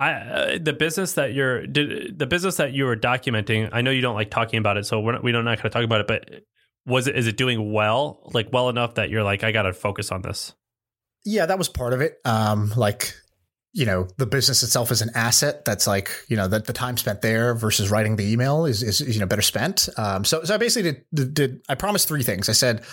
[0.00, 3.92] I, uh, the business that you're, did, the business that you were documenting, I know
[3.92, 5.84] you don't like talking about it, so we're not, we don't not going to talk
[5.84, 6.42] about it, but
[6.86, 9.72] was it, is it doing well, like well enough that you're like, I got to
[9.72, 10.52] focus on this?
[11.24, 12.18] Yeah, that was part of it.
[12.24, 13.14] Um, like
[13.74, 16.96] you know the business itself is an asset that's like you know that the time
[16.96, 19.88] spent there versus writing the email is is you know better spent.
[19.98, 22.48] Um, so so i basically did, did, did i promised three things.
[22.48, 22.84] I said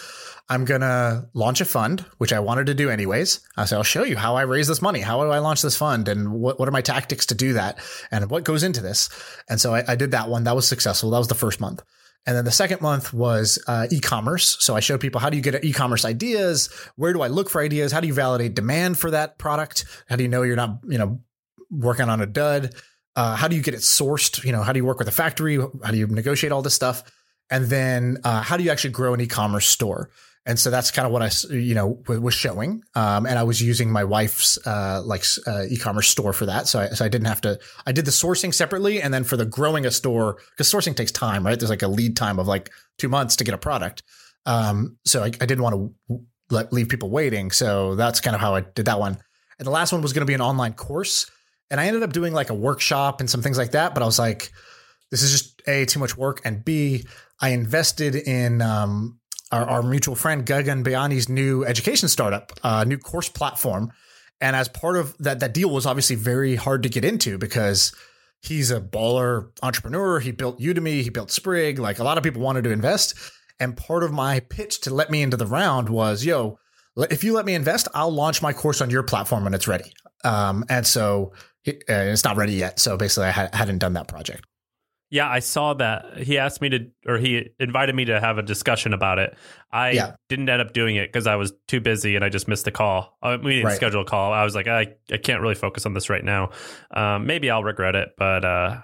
[0.49, 3.41] i'm gonna launch a fund which i wanted to do anyways.
[3.55, 5.01] I said i'll show you how i raise this money.
[5.01, 6.07] How do i launch this fund?
[6.07, 7.77] And what, what are my tactics to do that?
[8.09, 9.09] And what goes into this?
[9.47, 10.45] And so I, I did that one.
[10.45, 11.11] That was successful.
[11.11, 11.83] That was the first month
[12.25, 14.57] and then the second month was uh, e-commerce.
[14.59, 16.69] So I showed people how do you get e-commerce ideas?
[16.95, 17.91] Where do I look for ideas?
[17.91, 19.85] How do you validate demand for that product?
[20.07, 21.19] How do you know you're not, you know,
[21.71, 22.75] working on a dud?
[23.15, 24.43] Uh, how do you get it sourced?
[24.43, 25.57] You know, how do you work with a factory?
[25.57, 27.03] How do you negotiate all this stuff?
[27.49, 30.09] And then uh, how do you actually grow an e-commerce store?
[30.43, 32.81] And so that's kind of what I, you know, was showing.
[32.95, 36.67] Um, and I was using my wife's, uh, like, uh, e-commerce store for that.
[36.67, 39.03] So I, so I didn't have to, I did the sourcing separately.
[39.03, 41.59] And then for the growing a store, because sourcing takes time, right?
[41.59, 44.01] There's like a lead time of like two months to get a product.
[44.47, 45.75] Um, so I, I didn't want
[46.09, 47.51] to let, leave people waiting.
[47.51, 49.19] So that's kind of how I did that one.
[49.59, 51.29] And the last one was going to be an online course.
[51.69, 53.93] And I ended up doing like a workshop and some things like that.
[53.93, 54.51] But I was like,
[55.11, 56.41] this is just A, too much work.
[56.43, 57.05] And B,
[57.39, 59.19] I invested in, um,
[59.51, 63.91] our, our mutual friend Gagan Biyani's new education startup, uh, new course platform.
[64.39, 67.93] And as part of that, that deal was obviously very hard to get into because
[68.41, 70.19] he's a baller entrepreneur.
[70.19, 71.77] He built Udemy, he built Sprig.
[71.77, 73.15] Like a lot of people wanted to invest.
[73.59, 76.57] And part of my pitch to let me into the round was, yo,
[76.97, 79.93] if you let me invest, I'll launch my course on your platform when it's ready.
[80.23, 81.33] Um, and so
[81.67, 82.79] uh, it's not ready yet.
[82.79, 84.45] So basically, I hadn't done that project.
[85.11, 86.19] Yeah, I saw that.
[86.19, 89.35] He asked me to, or he invited me to have a discussion about it.
[89.69, 90.15] I yeah.
[90.29, 92.71] didn't end up doing it because I was too busy and I just missed the
[92.71, 93.17] call.
[93.21, 93.75] Uh, we didn't right.
[93.75, 94.31] schedule a call.
[94.31, 96.51] I was like, I, I can't really focus on this right now.
[96.95, 98.77] Um, maybe I'll regret it, but uh,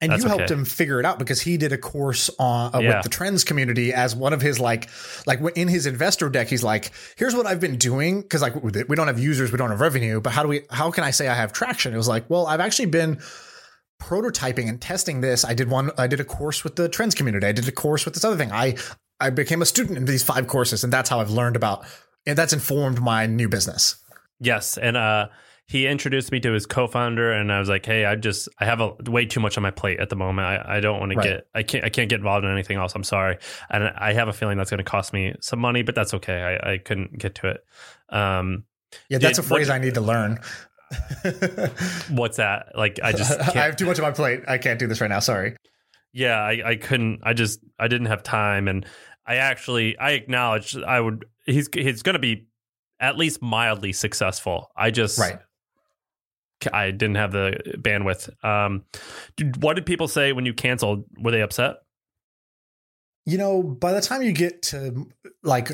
[0.00, 0.54] and you helped okay.
[0.54, 2.96] him figure it out because he did a course on uh, yeah.
[2.96, 4.88] with the trends community as one of his like
[5.26, 8.70] like in his investor deck he's like here's what I've been doing because like we
[8.70, 11.28] don't have users we don't have revenue but how do we how can I say
[11.28, 13.20] I have traction it was like well I've actually been
[14.04, 15.44] prototyping and testing this.
[15.44, 15.90] I did one.
[15.96, 17.46] I did a course with the trends community.
[17.46, 18.52] I did a course with this other thing.
[18.52, 18.76] I
[19.20, 21.86] I became a student in these five courses, and that's how I've learned about.
[22.26, 23.96] And that's informed my new business.
[24.40, 25.28] Yes, and uh,
[25.66, 28.80] he introduced me to his co-founder, and I was like, "Hey, I just I have
[28.80, 30.46] a way too much on my plate at the moment.
[30.46, 31.22] I, I don't want right.
[31.22, 32.94] to get I can't I can't get involved in anything else.
[32.94, 33.38] I'm sorry,
[33.70, 36.58] and I have a feeling that's going to cost me some money, but that's okay.
[36.62, 37.64] I, I couldn't get to it.
[38.10, 38.64] Um,
[39.08, 40.40] yeah, that's did, a phrase what, I need to learn.
[42.10, 42.72] What's that?
[42.76, 43.56] Like I just can't.
[43.56, 44.42] I have too much on my plate.
[44.46, 45.20] I can't do this right now.
[45.20, 45.56] Sorry.
[46.12, 47.20] Yeah, I, I couldn't.
[47.24, 48.86] I just I didn't have time, and
[49.26, 51.24] I actually I acknowledge I would.
[51.46, 52.46] He's he's going to be
[53.00, 54.70] at least mildly successful.
[54.76, 55.38] I just right.
[56.72, 58.30] I didn't have the bandwidth.
[58.44, 58.84] Um,
[59.58, 61.04] what did people say when you canceled?
[61.18, 61.76] Were they upset?
[63.26, 65.06] You know, by the time you get to
[65.42, 65.70] like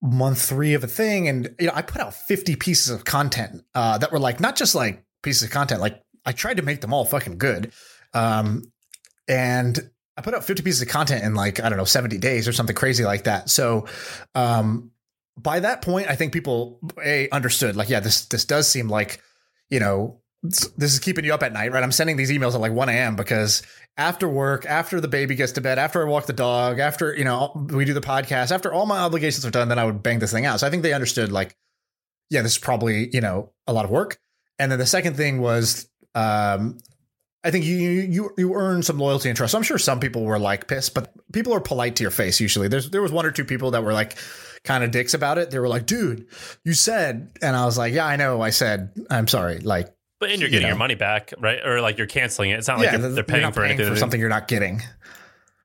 [0.00, 3.64] month three of a thing and you know i put out 50 pieces of content
[3.74, 6.80] uh, that were like not just like pieces of content like i tried to make
[6.80, 7.72] them all fucking good
[8.14, 8.62] um,
[9.26, 12.46] and i put out 50 pieces of content in like i don't know 70 days
[12.46, 13.50] or something crazy like that.
[13.50, 13.86] So
[14.34, 14.92] um,
[15.38, 19.22] by that point i think people a understood like yeah this this does seem like
[19.70, 21.82] you know this is keeping you up at night, right?
[21.82, 23.16] I'm sending these emails at like 1 a.m.
[23.16, 23.62] because
[23.96, 27.24] after work, after the baby gets to bed, after I walk the dog, after, you
[27.24, 30.20] know, we do the podcast, after all my obligations are done, then I would bang
[30.20, 30.60] this thing out.
[30.60, 31.56] So I think they understood like,
[32.30, 34.18] yeah, this is probably, you know, a lot of work.
[34.58, 36.78] And then the second thing was, um,
[37.44, 39.54] I think you you you earn some loyalty and trust.
[39.54, 42.66] I'm sure some people were like pissed, but people are polite to your face usually.
[42.66, 44.18] There's there was one or two people that were like
[44.64, 45.50] kind of dicks about it.
[45.50, 46.26] They were like, "Dude,
[46.64, 48.40] you said," and I was like, "Yeah, I know.
[48.40, 48.92] I said.
[49.08, 49.60] I'm sorry.
[49.60, 51.64] Like, but and you're getting you know, your money back, right?
[51.64, 52.58] Or like you're canceling it.
[52.58, 54.82] It's not like yeah, they're paying for paying anything for something you're not getting.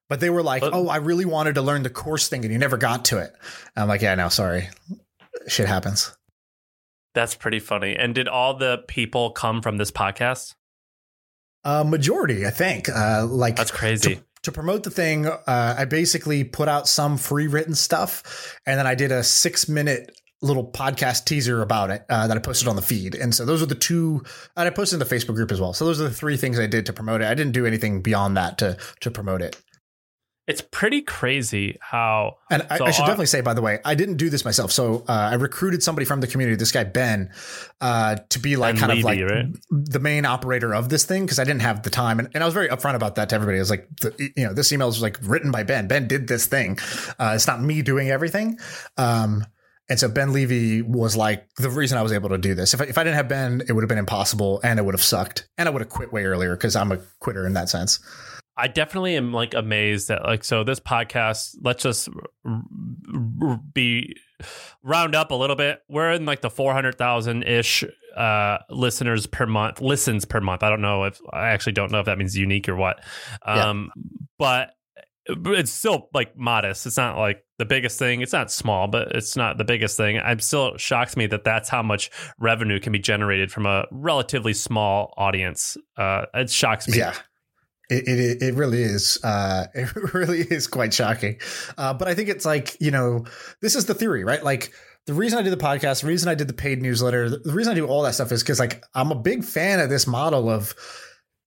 [0.10, 2.54] But they were like, but, "Oh, I really wanted to learn the course thing, and
[2.54, 3.34] you never got to it."
[3.76, 4.70] And I'm like, "Yeah, no, sorry,
[5.48, 6.16] shit happens."
[7.16, 7.96] That's pretty funny.
[7.96, 10.56] And did all the people come from this podcast?
[11.64, 12.90] Uh, majority, I think.
[12.90, 14.16] Uh, like that's crazy.
[14.16, 18.78] To, to promote the thing, uh, I basically put out some free written stuff, and
[18.78, 20.12] then I did a six minute
[20.44, 23.16] little podcast teaser about it uh, that I posted on the feed.
[23.16, 24.24] And so those are the two,
[24.56, 25.74] and I posted in the Facebook group as well.
[25.74, 27.26] So those are the three things I did to promote it.
[27.26, 29.56] I didn't do anything beyond that to to promote it.
[30.46, 32.36] It's pretty crazy how.
[32.52, 34.74] And I, I should our, definitely say, by the way, I didn't do this myself.
[34.74, 37.32] So uh, I recruited somebody from the community, this guy Ben,
[37.80, 39.56] uh, to be like ben kind Levy, of like right?
[39.72, 42.46] the main operator of this thing because I didn't have the time, and, and I
[42.46, 43.58] was very upfront about that to everybody.
[43.58, 45.88] I was like, the, you know, this email is like written by Ben.
[45.88, 46.78] Ben did this thing.
[47.18, 48.60] Uh, it's not me doing everything.
[48.98, 49.46] Um,
[49.90, 52.74] and so Ben Levy was like the reason I was able to do this.
[52.74, 54.94] If I, if I didn't have Ben, it would have been impossible and it would
[54.94, 57.70] have sucked and I would have quit way earlier because I'm a quitter in that
[57.70, 58.00] sense.
[58.56, 61.56] I definitely am like amazed that like so this podcast.
[61.62, 62.08] Let's just
[63.74, 64.16] be
[64.84, 65.82] round up a little bit.
[65.90, 67.84] We're in like the four hundred thousand ish
[68.16, 70.62] uh, listeners per month, listens per month.
[70.62, 73.04] I don't know if I actually don't know if that means unique or what.
[73.44, 74.04] Um, yeah.
[74.38, 74.70] But
[75.28, 76.86] it's still like modest.
[76.86, 78.22] It's not like the biggest thing.
[78.22, 80.20] It's not small, but it's not the biggest thing.
[80.20, 84.54] I'm still shocks me that that's how much revenue can be generated from a relatively
[84.54, 85.78] small audience.
[85.98, 86.98] Uh, it shocks me.
[86.98, 87.14] Yeah.
[87.90, 89.18] It, it, it really is.
[89.24, 91.40] Uh, it really is quite shocking.
[91.78, 93.26] Uh, but I think it's like, you know,
[93.62, 94.44] this is the theory, right?
[94.44, 94.74] Like
[95.06, 97.72] the reason I did the podcast, the reason I did the paid newsletter, the reason
[97.72, 100.50] I do all that stuff is because like I'm a big fan of this model
[100.50, 100.76] of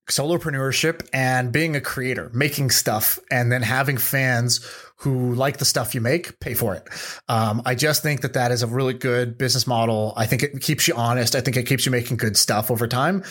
[0.09, 4.65] solopreneurship and being a creator, making stuff, and then having fans
[4.99, 6.87] who like the stuff you make pay for it.
[7.27, 10.13] Um, I just think that that is a really good business model.
[10.17, 11.35] I think it keeps you honest.
[11.35, 13.23] I think it keeps you making good stuff over time.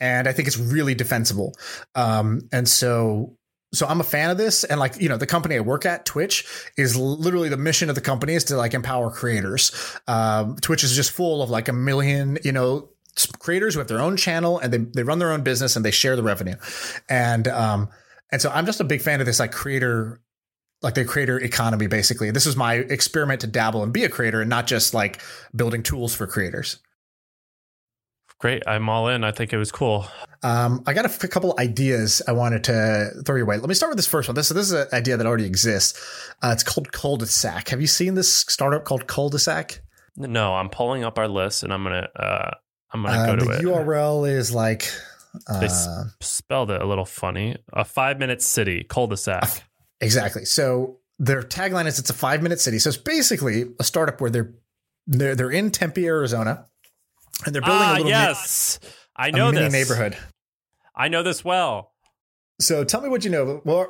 [0.00, 1.54] And I think it's really defensible.
[1.94, 3.36] Um, and so
[3.72, 4.64] so I'm a fan of this.
[4.64, 6.44] And like, you know, the company I work at, Twitch,
[6.76, 9.70] is literally the mission of the company is to like empower creators.
[10.08, 12.88] Um, Twitch is just full of like a million, you know,
[13.38, 15.90] creators who have their own channel and they, they run their own business and they
[15.90, 16.56] share the revenue.
[17.08, 17.88] And um
[18.32, 20.20] and so I'm just a big fan of this like creator
[20.82, 22.30] like the creator economy basically.
[22.30, 25.20] This is my experiment to dabble and be a creator and not just like
[25.54, 26.78] building tools for creators.
[28.38, 28.62] Great.
[28.66, 29.22] I'm all in.
[29.22, 30.06] I think it was cool.
[30.42, 33.58] Um, I got a f- couple ideas I wanted to throw your way.
[33.58, 34.34] Let me start with this first one.
[34.34, 36.32] This, this is an idea that already exists.
[36.42, 37.68] Uh, it's called Culdesac.
[37.68, 39.80] Have you seen this startup called Culdesac?
[40.16, 42.50] No, I'm pulling up our list and I'm gonna uh,
[42.92, 43.62] I'm gonna Uh, go to the it.
[43.62, 44.90] URL is like
[45.60, 47.56] They s- uh, spelled it a little funny.
[47.74, 49.60] A five minute city, Culdesac.
[50.00, 50.44] Exactly.
[50.44, 52.78] So their tagline is it's a five minute city.
[52.78, 54.54] So it's basically a startup where they're
[55.06, 56.66] they're, they're in Tempe, Arizona,
[57.44, 58.78] and they're building ah, a little mi- yes,
[59.16, 60.16] I a know this neighborhood.
[60.94, 61.92] I know this well.
[62.60, 63.62] So tell me what you know.
[63.64, 63.88] Well,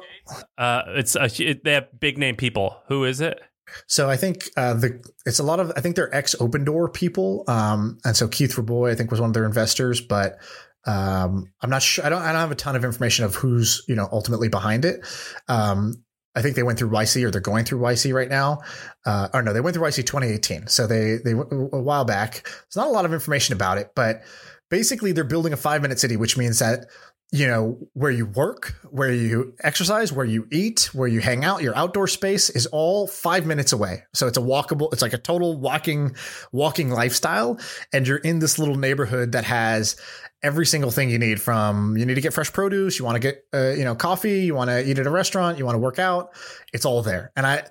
[0.56, 2.76] Uh, it's a, it, they have big name people.
[2.88, 3.40] Who is it?
[3.86, 7.44] So I think uh, the it's a lot of I think they're ex Opendoor people,
[7.48, 10.38] um, and so Keith Rabois I think was one of their investors, but
[10.86, 12.04] um, I'm not sure.
[12.04, 14.84] I don't I don't have a ton of information of who's you know ultimately behind
[14.84, 15.00] it.
[15.48, 18.60] Um, I think they went through YC or they're going through YC right now.
[19.04, 20.68] Uh, or no, they went through YC 2018.
[20.68, 22.44] So they they a while back.
[22.44, 24.22] There's not a lot of information about it, but
[24.70, 26.86] basically they're building a five minute city, which means that
[27.32, 31.62] you know where you work where you exercise where you eat where you hang out
[31.62, 35.18] your outdoor space is all five minutes away so it's a walkable it's like a
[35.18, 36.14] total walking
[36.50, 37.56] walking lifestyle
[37.92, 39.94] and you're in this little neighborhood that has
[40.42, 43.20] every single thing you need from you need to get fresh produce you want to
[43.20, 45.80] get uh, you know coffee you want to eat at a restaurant you want to
[45.80, 46.30] work out
[46.72, 47.32] it's all there.
[47.36, 47.62] And i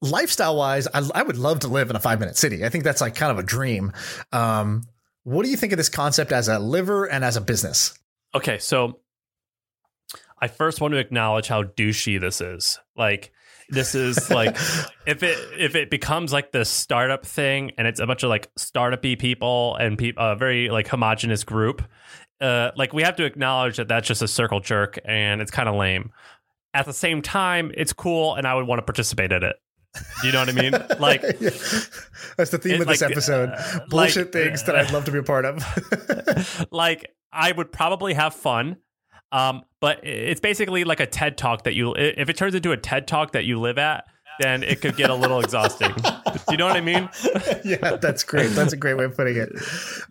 [0.00, 2.64] lifestyle wise I, I would love to live in a five minute city.
[2.64, 3.92] I think that's like kind of a dream.
[4.32, 4.82] Um,
[5.22, 7.98] what do you think of this concept as a liver and as a business?
[8.34, 9.00] Okay, so
[10.44, 12.78] I first want to acknowledge how douchey this is.
[12.98, 13.32] Like
[13.70, 14.54] this is like
[15.06, 18.54] if it if it becomes like the startup thing and it's a bunch of like
[18.56, 21.80] startupy people and people a very like homogenous group,
[22.42, 25.66] uh, like we have to acknowledge that that's just a circle jerk and it's kind
[25.66, 26.12] of lame.
[26.74, 29.56] At the same time, it's cool and I would want to participate in it.
[30.20, 30.74] Do you know what I mean?
[31.00, 31.50] Like Yeah.
[32.36, 33.48] That's the theme It, of this like, episode.
[33.56, 36.66] uh, Bullshit like, things that I'd love to be a part of.
[36.70, 38.76] like I would probably have fun.
[39.32, 42.76] Um, but it's basically like a TED talk that you if it turns into a
[42.76, 44.04] TED talk that you live at,
[44.40, 45.92] then it could get a little exhausting.
[46.02, 47.08] Do you know what I mean?
[47.64, 48.50] yeah, that's great.
[48.50, 49.50] That's a great way of putting it.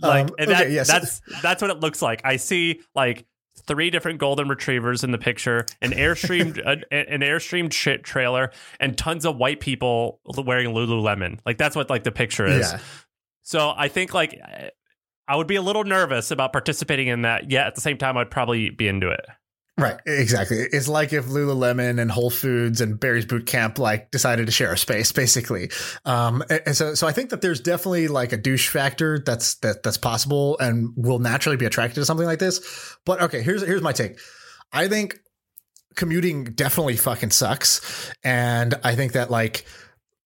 [0.02, 0.88] Like Um, and that, okay, yes.
[0.88, 2.22] that's that's what it looks like.
[2.26, 3.26] I see like
[3.66, 8.98] three different golden retrievers in the picture, an airstream an, an airstream shit trailer, and
[8.98, 11.40] tons of white people wearing Lululemon.
[11.46, 12.72] Like that's what like the picture is.
[12.72, 12.80] Yeah.
[13.44, 14.40] So I think like
[15.28, 17.50] I would be a little nervous about participating in that.
[17.50, 19.26] Yet at the same time, I'd probably be into it.
[19.76, 20.58] Right, exactly.
[20.58, 24.72] It's like if Lululemon and Whole Foods and Barry's Boot Camp like decided to share
[24.72, 25.72] a space, basically.
[26.06, 29.82] Um, and so, so I think that there's definitely like a douche factor that's that
[29.82, 32.96] that's possible and will naturally be attracted to something like this.
[33.04, 34.20] But okay, here's here's my take.
[34.72, 35.20] I think
[35.96, 39.66] commuting definitely fucking sucks, and I think that like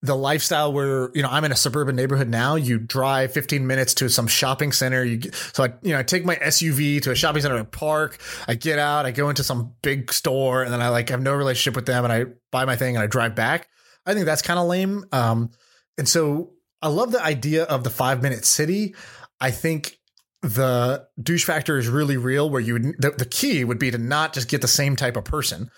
[0.07, 2.55] the lifestyle where you know I'm in a suburban neighborhood now.
[2.55, 5.03] You drive 15 minutes to some shopping center.
[5.03, 5.21] You
[5.53, 8.17] so I you know I take my SUV to a shopping center and park.
[8.47, 9.05] I get out.
[9.05, 12.03] I go into some big store and then I like have no relationship with them
[12.03, 13.69] and I buy my thing and I drive back.
[14.05, 15.05] I think that's kind of lame.
[15.11, 15.51] Um,
[15.97, 18.95] and so I love the idea of the five minute city.
[19.39, 19.99] I think
[20.41, 22.49] the douche factor is really real.
[22.49, 25.17] Where you would, the, the key would be to not just get the same type
[25.17, 25.69] of person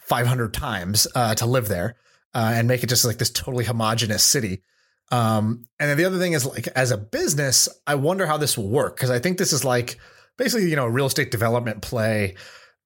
[0.00, 1.96] 500 times uh, to live there
[2.34, 4.62] uh, and make it just like this totally homogenous city.
[5.10, 8.58] Um, and then the other thing is like as a business, I wonder how this
[8.58, 9.98] will work because I think this is like
[10.36, 12.36] basically you know a real estate development play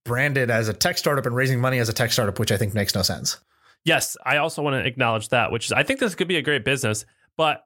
[0.04, 2.74] branded as a tech startup and raising money as a tech startup, which I think
[2.74, 3.38] makes no sense.
[3.84, 6.42] Yes, I also want to acknowledge that, which is I think this could be a
[6.42, 7.04] great business,
[7.36, 7.64] but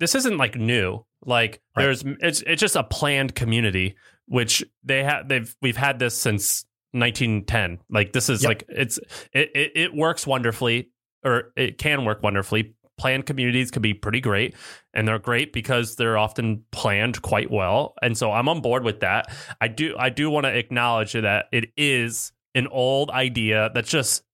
[0.00, 1.04] this isn't like new.
[1.24, 1.82] Like Right.
[1.84, 6.64] there's it's it's just a planned community, which they have they've we've had this since
[6.92, 7.80] 1910.
[7.90, 8.48] Like this is Yep.
[8.48, 8.98] like it's
[9.32, 10.90] it, it it works wonderfully,
[11.24, 12.74] or it can work wonderfully.
[12.98, 14.56] Planned communities can be pretty great,
[14.92, 17.94] and they're great because they're often planned quite well.
[18.02, 19.26] And so I'm on board with that.
[19.60, 24.24] I do I do want to acknowledge that it is an old idea that's just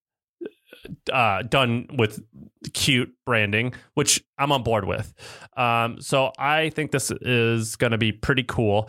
[1.12, 2.22] uh, done with
[2.72, 5.12] cute branding, which I'm on board with.
[5.56, 8.88] Um, so I think this is going to be pretty cool.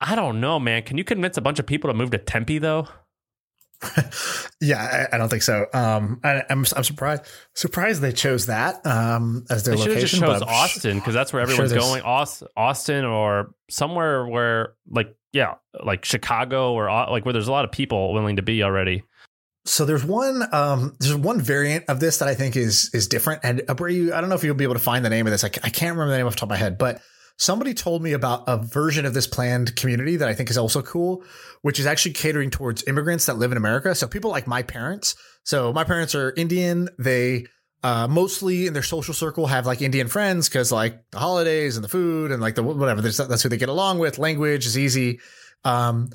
[0.00, 0.82] I don't know, man.
[0.82, 2.88] Can you convince a bunch of people to move to Tempe though?
[4.60, 5.66] Yeah, I, I don't think so.
[5.74, 10.00] Um, I, I'm I'm surprised surprised they chose that um, as their They location.
[10.00, 12.02] just chose but I'm sh- Austin because that's where I'm sure everyone's going.
[12.56, 17.72] Austin or somewhere where, like, yeah, like Chicago or like where there's a lot of
[17.72, 19.02] people willing to be already.
[19.66, 23.40] So there's one um there's one variant of this that I think is is different.
[23.42, 25.26] And uh, Bray, you I don't know if you'll be able to find the name
[25.26, 25.44] of this.
[25.44, 27.02] I, I can't remember the name off the top of my head, but
[27.36, 30.82] somebody told me about a version of this planned community that I think is also
[30.82, 31.24] cool,
[31.62, 33.94] which is actually catering towards immigrants that live in America.
[33.94, 35.14] So people like my parents.
[35.44, 36.88] So my parents are Indian.
[36.98, 37.46] They
[37.82, 41.84] uh, mostly in their social circle have like Indian friends because like the holidays and
[41.84, 44.18] the food and like the whatever that's, who they get along with.
[44.18, 45.20] Language is easy,
[45.64, 46.08] um,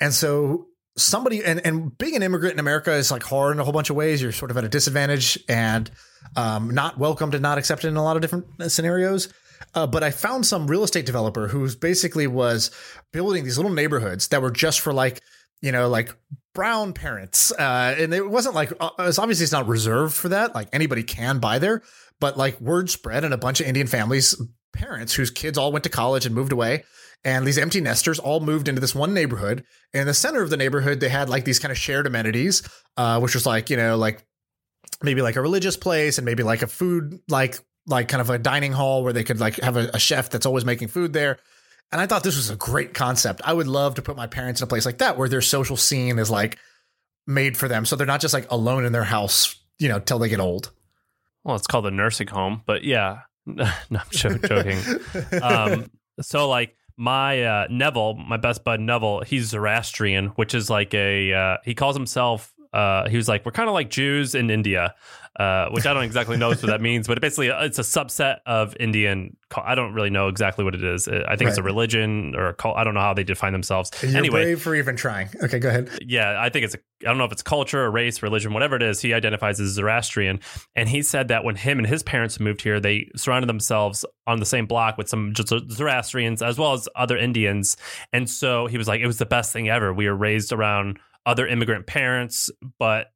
[0.00, 0.66] and so
[0.96, 3.90] somebody and and being an immigrant in America is like hard in a whole bunch
[3.90, 4.20] of ways.
[4.20, 5.90] You're sort of at a disadvantage and
[6.36, 9.32] um, not welcomed and not accepted in a lot of different scenarios.
[9.74, 12.70] Uh, but I found some real estate developer who's basically was
[13.12, 15.20] building these little neighborhoods that were just for like
[15.62, 16.14] you know like
[16.54, 17.52] brown parents.
[17.52, 21.02] Uh, and it wasn't like uh, it's obviously it's not reserved for that like anybody
[21.02, 21.82] can buy there
[22.20, 24.40] but like word spread and a bunch of indian families
[24.72, 26.82] parents whose kids all went to college and moved away
[27.24, 30.50] and these empty nesters all moved into this one neighborhood and in the center of
[30.50, 32.62] the neighborhood they had like these kind of shared amenities
[32.96, 34.24] uh, which was like you know like
[35.02, 38.38] maybe like a religious place and maybe like a food like like kind of a
[38.38, 41.38] dining hall where they could like have a, a chef that's always making food there
[41.92, 43.40] and I thought this was a great concept.
[43.44, 45.76] I would love to put my parents in a place like that where their social
[45.76, 46.58] scene is like
[47.24, 47.86] made for them.
[47.86, 50.72] So they're not just like alone in their house, you know, till they get old.
[51.44, 54.78] Well, it's called a nursing home, but yeah, no, I'm joking.
[55.40, 60.94] um, so like my uh, Neville, my best bud Neville, he's Zoroastrian, which is like
[60.94, 62.52] a uh, he calls himself.
[62.72, 64.96] Uh, he was like, we're kind of like Jews in India
[65.38, 68.38] uh, which I don't exactly know what that means, but basically uh, it's a subset
[68.46, 69.36] of Indian.
[69.56, 71.08] I don't really know exactly what it is.
[71.08, 71.48] Uh, I think right.
[71.48, 72.76] it's a religion or a cult.
[72.76, 73.90] I don't know how they define themselves.
[74.02, 75.28] You're anyway, brave for even trying.
[75.42, 75.90] Okay, go ahead.
[76.04, 76.78] Yeah, I think it's a.
[77.02, 79.00] I don't know if it's culture or race, religion, whatever it is.
[79.00, 80.40] He identifies as Zoroastrian,
[80.74, 84.38] and he said that when him and his parents moved here, they surrounded themselves on
[84.38, 87.76] the same block with some Zoroastrians as well as other Indians,
[88.12, 89.92] and so he was like, it was the best thing ever.
[89.92, 93.08] We were raised around other immigrant parents, but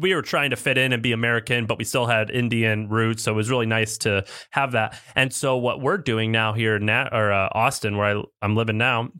[0.00, 3.22] we were trying to fit in and be American, but we still had Indian roots.
[3.22, 4.98] So it was really nice to have that.
[5.14, 8.56] And so what we're doing now here in Nat- or uh, Austin, where I, I'm
[8.56, 9.10] living now,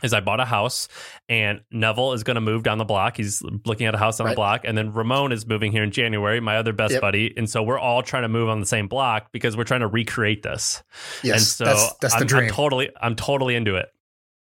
[0.00, 0.86] is I bought a house
[1.28, 3.16] and Neville is going to move down the block.
[3.16, 4.32] He's looking at a house on right.
[4.32, 4.60] the block.
[4.62, 7.00] And then Ramon is moving here in January, my other best yep.
[7.00, 7.34] buddy.
[7.36, 9.88] And so we're all trying to move on the same block because we're trying to
[9.88, 10.84] recreate this.
[11.24, 11.34] Yes.
[11.34, 12.44] And so that's, that's the I'm, dream.
[12.44, 13.88] I'm totally, I'm totally into it.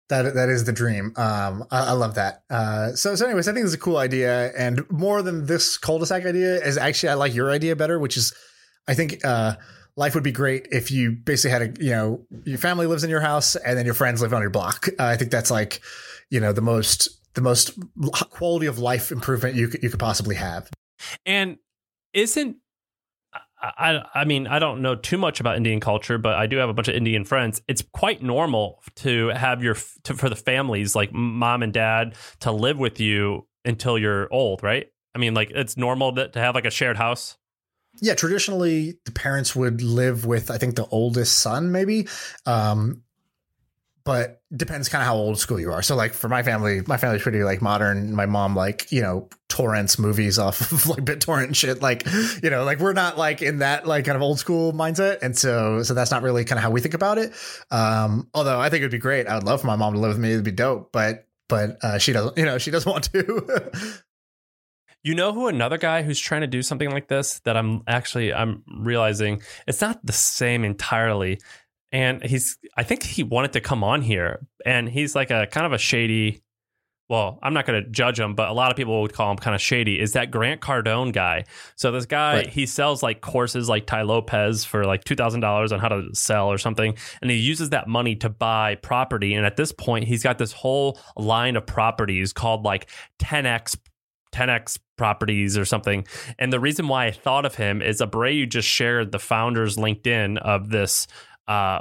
[0.09, 1.13] That that is the dream.
[1.15, 2.43] Um, I, I love that.
[2.49, 6.25] Uh, so so anyways, I think it's a cool idea, and more than this Culdesac
[6.25, 8.33] idea is actually I like your idea better, which is
[8.87, 9.55] I think uh,
[9.95, 13.09] life would be great if you basically had a you know your family lives in
[13.09, 14.87] your house and then your friends live on your block.
[14.99, 15.81] Uh, I think that's like
[16.29, 17.71] you know the most the most
[18.29, 20.69] quality of life improvement you you could possibly have.
[21.25, 21.57] And
[22.13, 22.57] isn't
[23.77, 26.69] I, I mean, I don't know too much about Indian culture, but I do have
[26.69, 27.61] a bunch of Indian friends.
[27.67, 32.51] It's quite normal to have your to, for the families, like mom and dad, to
[32.51, 34.87] live with you until you're old, right?
[35.13, 37.37] I mean, like it's normal that, to have like a shared house.
[38.01, 42.07] Yeah, traditionally the parents would live with, I think, the oldest son, maybe.
[42.45, 43.03] Um,
[44.03, 45.81] but depends kind of how old school you are.
[45.81, 48.13] So like for my family, my family's pretty like modern.
[48.13, 51.81] My mom like, you know, torrents movies off of like BitTorrent shit.
[51.81, 52.05] Like,
[52.43, 55.19] you know, like we're not like in that like kind of old school mindset.
[55.21, 57.31] And so so that's not really kind of how we think about it.
[57.71, 59.27] Um, although I think it'd be great.
[59.27, 60.33] I would love for my mom to live with me.
[60.33, 60.91] It'd be dope.
[60.91, 64.01] But but uh, she doesn't, you know, she doesn't want to.
[65.03, 68.33] You know who another guy who's trying to do something like this that I'm actually
[68.33, 71.39] I'm realizing it's not the same entirely
[71.91, 75.65] and he's I think he wanted to come on here and he's like a kind
[75.67, 76.41] of a shady
[77.07, 79.37] well, I'm not going to judge him, but a lot of people would call him
[79.37, 79.99] kind of shady.
[79.99, 81.43] Is that Grant Cardone guy?
[81.75, 82.49] So this guy, right.
[82.49, 86.09] he sells like courses like Tai Lopez for like two thousand dollars on how to
[86.13, 89.35] sell or something, and he uses that money to buy property.
[89.35, 92.89] And at this point, he's got this whole line of properties called like
[93.19, 93.75] 10x
[94.33, 96.05] 10x properties or something.
[96.37, 100.37] And the reason why I thought of him is Abreu just shared the founder's LinkedIn
[100.39, 101.07] of this
[101.47, 101.79] uh,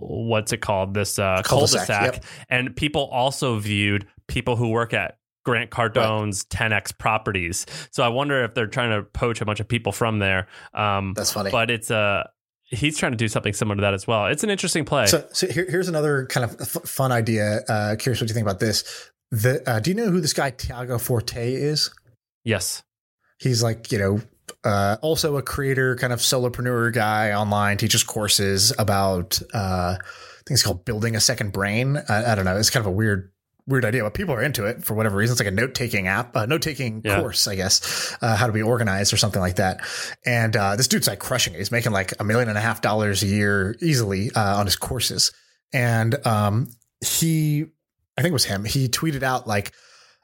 [0.00, 0.94] what's it called?
[0.94, 2.24] This uh, Culdesac, Culdesac yep.
[2.48, 6.70] and people also viewed people who work at Grant Cardone's right.
[6.70, 7.66] 10x properties.
[7.90, 10.48] So I wonder if they're trying to poach a bunch of people from there.
[10.74, 11.96] Um, That's funny, but it's a.
[11.96, 12.24] Uh,
[12.64, 14.26] he's trying to do something similar to that as well.
[14.26, 15.06] It's an interesting play.
[15.06, 17.60] So, so here, here's another kind of f- fun idea.
[17.68, 19.10] Uh, curious what you think about this.
[19.32, 21.90] The, uh, do you know who this guy Tiago Forte is?
[22.44, 22.84] Yes.
[23.38, 24.20] He's like, you know,
[24.64, 30.50] uh, also a creator, kind of solopreneur guy online, teaches courses about, uh, I think
[30.50, 31.98] it's called building a second brain.
[32.08, 32.56] I, I, don't know.
[32.56, 33.32] It's kind of a weird,
[33.66, 35.34] weird idea, but people are into it for whatever reason.
[35.34, 37.20] It's like a note taking app, a note taking yeah.
[37.20, 39.80] course, I guess, uh, how to be organized or something like that.
[40.26, 41.58] And, uh, this dude's like crushing it.
[41.58, 44.76] He's making like a million and a half dollars a year easily, uh, on his
[44.76, 45.32] courses.
[45.72, 46.68] And, um,
[47.04, 47.66] he,
[48.18, 48.64] I think it was him.
[48.64, 49.72] He tweeted out like,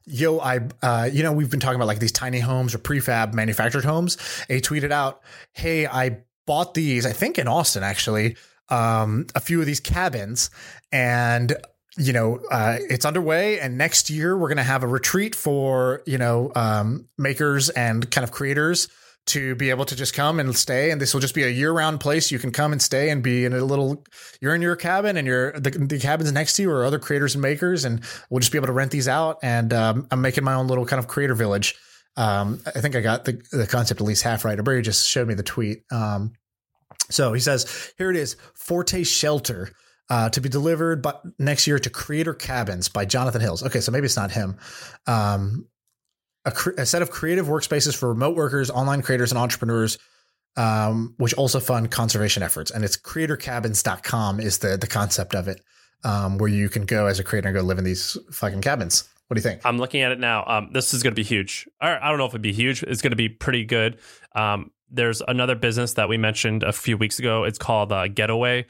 [0.06, 3.34] yo, I, uh, you know, we've been talking about like these tiny homes or prefab
[3.34, 4.16] manufactured homes.
[4.48, 5.20] He tweeted out,
[5.52, 8.36] hey, I bought these, I think in Austin actually,
[8.68, 10.50] um, a few of these cabins
[10.92, 11.56] and
[11.98, 16.02] you know, uh, it's underway, and next year we're going to have a retreat for
[16.04, 18.88] you know um, makers and kind of creators
[19.26, 20.90] to be able to just come and stay.
[20.90, 22.30] And this will just be a year round place.
[22.30, 24.04] You can come and stay and be in a little,
[24.40, 27.34] you're in your cabin and you're the, the cabins next to you are other creators
[27.34, 27.84] and makers.
[27.84, 29.38] And we'll just be able to rent these out.
[29.42, 31.74] And um, I'm making my own little kind of creator village.
[32.16, 34.62] Um, I think I got the, the concept at least half right.
[34.62, 35.82] Barry just showed me the tweet.
[35.90, 36.32] Um,
[37.10, 39.70] so he says, here it is Forte Shelter.
[40.08, 43.64] Uh, to be delivered but next year to Creator Cabins by Jonathan Hills.
[43.64, 44.56] Okay, so maybe it's not him.
[45.08, 45.66] Um,
[46.46, 49.98] a, a, set of creative workspaces for remote workers, online creators, and entrepreneurs,
[50.56, 52.70] um, which also fund conservation efforts.
[52.70, 55.60] And it's creatorcabins.com is the the concept of it,
[56.04, 59.08] um, where you can go as a creator and go live in these fucking cabins.
[59.28, 59.62] What do you think?
[59.64, 60.44] I'm looking at it now.
[60.46, 61.68] Um, this is going to be huge.
[61.80, 62.84] I don't know if it'd be huge.
[62.84, 63.98] It's going to be pretty good.
[64.36, 67.42] Um, there's another business that we mentioned a few weeks ago.
[67.42, 68.66] It's called uh, Getaway.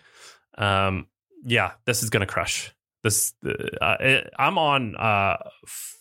[0.56, 1.08] Um,
[1.44, 2.72] yeah, this is going to crush.
[3.02, 5.36] This uh, it, I'm on uh,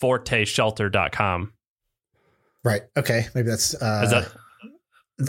[0.01, 1.51] forteshelter.com.
[2.66, 2.82] Right.
[2.97, 3.28] Okay.
[3.36, 3.76] Maybe that's.
[3.76, 4.32] Uh, is that?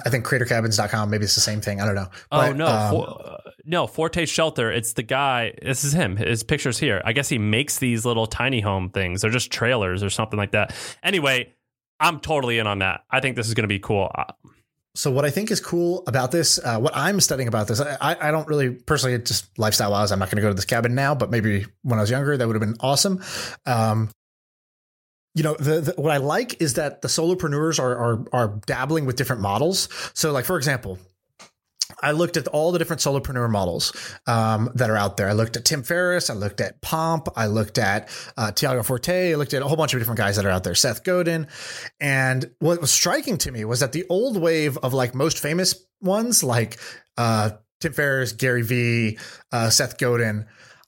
[0.05, 1.11] I think creatorcabins.com.
[1.11, 1.80] Maybe it's the same thing.
[1.80, 2.09] I don't know.
[2.11, 3.87] Oh, but, oh no, um, For, no.
[3.87, 4.72] Forte Shelter.
[4.72, 5.53] It's the guy.
[5.62, 6.16] This is him.
[6.16, 7.01] His picture's here.
[7.05, 9.20] I guess he makes these little tiny home things.
[9.20, 10.74] They're just trailers or something like that.
[11.05, 11.55] Anyway,
[12.01, 13.03] I'm totally in on that.
[13.11, 14.11] I think this is going to be cool.
[14.12, 14.24] Uh,
[14.97, 18.16] so what I think is cool about this, uh, what I'm studying about this, I,
[18.18, 20.95] I don't really personally just lifestyle wise, I'm not going to go to this cabin
[20.95, 23.22] now, but maybe when I was younger, that would have been awesome.
[23.66, 24.11] Um,
[25.37, 29.05] you know, the, the, what I like is that the solopreneurs are, are are dabbling
[29.05, 29.91] with different models.
[30.14, 30.99] So, like for example,
[32.03, 33.93] I looked at all the different solopreneur models
[34.26, 35.28] um, that are out there.
[35.28, 36.30] I looked at Tim Ferriss.
[36.30, 37.28] I looked at Pomp.
[37.37, 38.09] I looked at
[38.39, 39.32] uh, Tiago Forte.
[39.32, 40.74] I looked at a whole bunch of different guys that are out there.
[40.74, 41.49] Seth Godin.
[42.01, 45.87] And what was striking to me was that the old wave of like most famous
[46.01, 46.78] ones, like
[47.18, 49.18] uh, Tim Ferriss, Gary Vee,
[49.53, 50.47] uh, Seth Godin,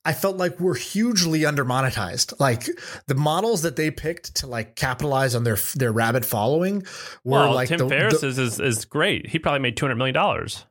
[0.08, 2.40] I felt like we were hugely undermonetized.
[2.40, 2.66] Like
[3.08, 6.80] the models that they picked to like capitalize on their their rabid following
[7.24, 9.26] were well, like Tim the, Ferriss the, is, is is great.
[9.26, 10.64] He probably made two hundred million dollars.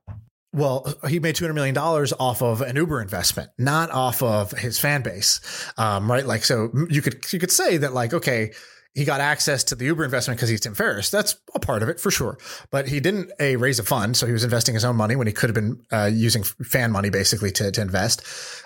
[0.53, 4.53] Well, he made two hundred million dollars off of an Uber investment, not off of
[4.53, 5.39] his fan base,
[5.77, 6.25] um, right?
[6.25, 8.53] Like, so you could you could say that, like, okay,
[8.97, 11.11] he got access to the Uber investment because he's Tim Ferriss.
[11.11, 12.39] That's a part of it for sure.
[12.71, 15.27] But he didn't a raise a fund, so he was investing his own money when
[15.27, 18.23] he could have been uh, using fan money basically to, to invest.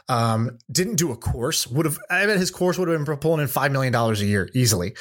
[0.08, 1.68] Um, didn't do a course.
[1.68, 4.26] Would have I bet his course would have been pulling in five million dollars a
[4.26, 4.96] year easily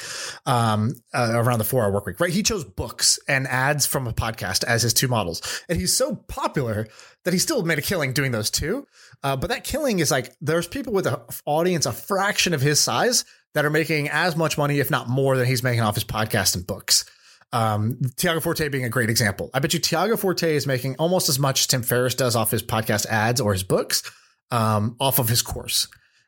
[0.45, 2.19] um, uh, around the four hour work week.
[2.19, 2.33] Right?
[2.33, 6.13] He chose books and ads from a podcast as his two models, and he's so
[6.13, 6.89] popular
[7.23, 8.85] that he still made a killing doing those two.
[9.23, 11.15] Uh, but that killing is like there's people with an
[11.45, 13.23] audience a fraction of his size
[13.53, 16.55] that are making as much money, if not more, than he's making off his podcast
[16.55, 17.05] and books.
[17.53, 19.49] Um, Tiago Forte being a great example.
[19.53, 22.51] I bet you Tiago Forte is making almost as much as Tim Ferriss does off
[22.51, 24.03] his podcast ads or his books,
[24.51, 25.87] um, off of his course.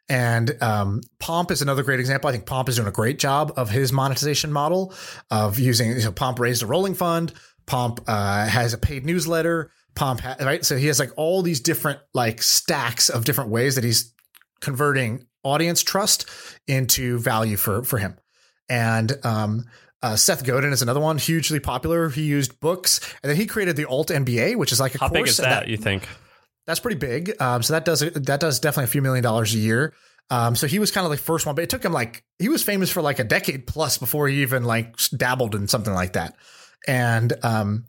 [0.09, 2.27] And um, Pomp is another great example.
[2.27, 4.93] I think Pomp is doing a great job of his monetization model
[5.31, 5.91] of using.
[5.91, 7.33] You know, Pomp raised a rolling fund.
[7.65, 9.71] Pomp uh, has a paid newsletter.
[9.95, 10.65] Pomp, ha- right?
[10.65, 14.13] So he has like all these different like stacks of different ways that he's
[14.59, 16.29] converting audience trust
[16.67, 18.17] into value for for him.
[18.69, 19.65] And um,
[20.01, 22.09] uh, Seth Godin is another one, hugely popular.
[22.09, 25.09] He used books, and then he created the Alt MBA, which is like a how
[25.09, 25.19] course.
[25.19, 25.67] big is that, that?
[25.67, 26.07] You think?
[26.65, 27.41] That's pretty big.
[27.41, 29.93] Um, so that does that does definitely a few million dollars a year.
[30.29, 32.49] Um, so he was kind of like first one, but it took him like he
[32.49, 36.13] was famous for like a decade plus before he even like dabbled in something like
[36.13, 36.35] that.
[36.87, 37.85] And um,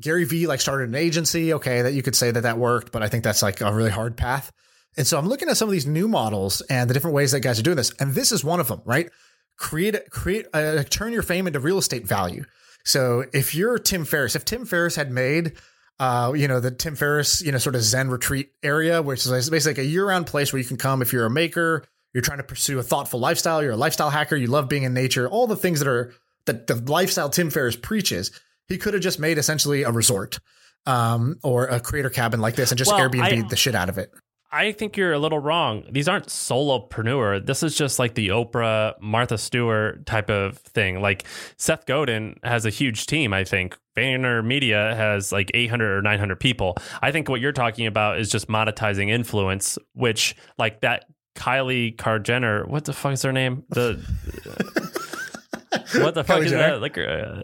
[0.00, 1.54] Gary Vee like started an agency.
[1.54, 3.90] Okay, that you could say that that worked, but I think that's like a really
[3.90, 4.52] hard path.
[4.96, 7.40] And so I'm looking at some of these new models and the different ways that
[7.40, 7.92] guys are doing this.
[8.00, 9.08] And this is one of them, right?
[9.56, 12.44] Create, create, uh, turn your fame into real estate value.
[12.84, 15.52] So if you're Tim Ferriss, if Tim Ferriss had made,
[15.98, 19.50] uh, you know, the Tim Ferriss, you know, sort of Zen retreat area, which is
[19.50, 21.84] basically like a year round place where you can come if you're a maker,
[22.14, 24.94] you're trying to pursue a thoughtful lifestyle, you're a lifestyle hacker, you love being in
[24.94, 26.12] nature, all the things that are
[26.46, 28.30] that the lifestyle Tim Ferriss preaches.
[28.66, 30.38] He could have just made essentially a resort
[30.86, 33.88] um, or a creator cabin like this and just well, Airbnb I, the shit out
[33.88, 34.10] of it.
[34.52, 35.84] I think you're a little wrong.
[35.90, 37.46] These aren't solopreneur.
[37.46, 41.00] This is just like the Oprah, Martha Stewart type of thing.
[41.00, 41.24] Like
[41.56, 43.78] Seth Godin has a huge team, I think.
[43.96, 46.76] Vayner Media has like 800 or 900 people.
[47.00, 51.04] I think what you're talking about is just monetizing influence, which like that
[51.36, 53.62] Kylie Carr Jenner, what the fuck is her name?
[53.68, 53.94] The
[56.00, 56.72] what the fuck Kylie is Jenner?
[56.72, 56.80] that?
[56.80, 57.42] Like uh,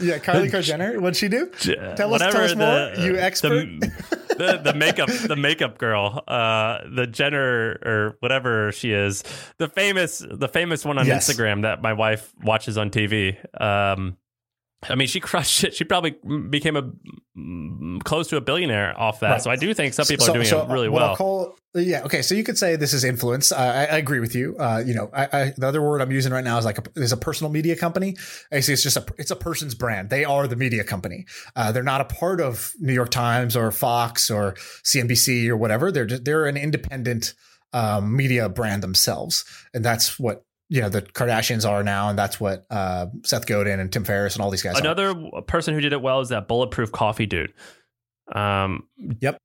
[0.00, 1.00] yeah, Kylie Carr Jenner.
[1.00, 1.46] What'd she do?
[1.96, 2.66] Tell us, tell us more.
[2.66, 3.68] The, you expert.
[3.80, 9.24] The, the, the makeup the makeup girl, uh, the Jenner or whatever she is,
[9.58, 11.28] the famous the famous one on yes.
[11.28, 13.36] Instagram that my wife watches on TV.
[13.60, 14.16] Um,
[14.82, 15.74] I mean, she crushed it.
[15.74, 16.16] She probably
[16.50, 16.90] became a
[18.04, 19.30] close to a billionaire off that.
[19.30, 19.42] Right.
[19.42, 21.16] So I do think some people so, are doing so it really well.
[21.16, 22.04] Call, yeah.
[22.04, 22.22] Okay.
[22.22, 23.50] So you could say this is influence.
[23.50, 24.56] Uh, I, I, agree with you.
[24.56, 26.82] Uh, you know, I, I, the other word I'm using right now is like a,
[26.94, 28.16] is a personal media company.
[28.52, 30.10] I see it's just a it's a person's brand.
[30.10, 31.26] They are the media company.
[31.56, 34.54] Uh, they're not a part of New York Times or Fox or
[34.84, 35.90] CNBC or whatever.
[35.90, 37.34] They're just, they're an independent
[37.72, 42.38] um, media brand themselves, and that's what you know the Kardashians are now, and that's
[42.38, 44.78] what uh, Seth Godin and Tim Ferriss and all these guys.
[44.78, 45.42] Another are.
[45.42, 47.52] person who did it well is that bulletproof coffee dude.
[48.32, 48.88] Um,
[49.20, 49.38] yep.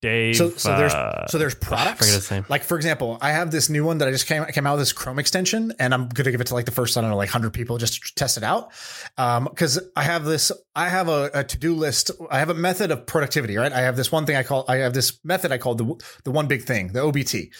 [0.00, 0.36] Dave.
[0.36, 2.30] So, so there's uh, so there's products.
[2.48, 4.82] Like for example, I have this new one that I just came came out with
[4.82, 7.16] this Chrome extension, and I'm gonna give it to like the first I don't know
[7.16, 8.70] like hundred people just to test it out.
[9.16, 12.12] Because um, I have this, I have a, a to do list.
[12.30, 13.72] I have a method of productivity, right?
[13.72, 16.30] I have this one thing I call I have this method I call the the
[16.30, 17.50] one big thing, the OBT.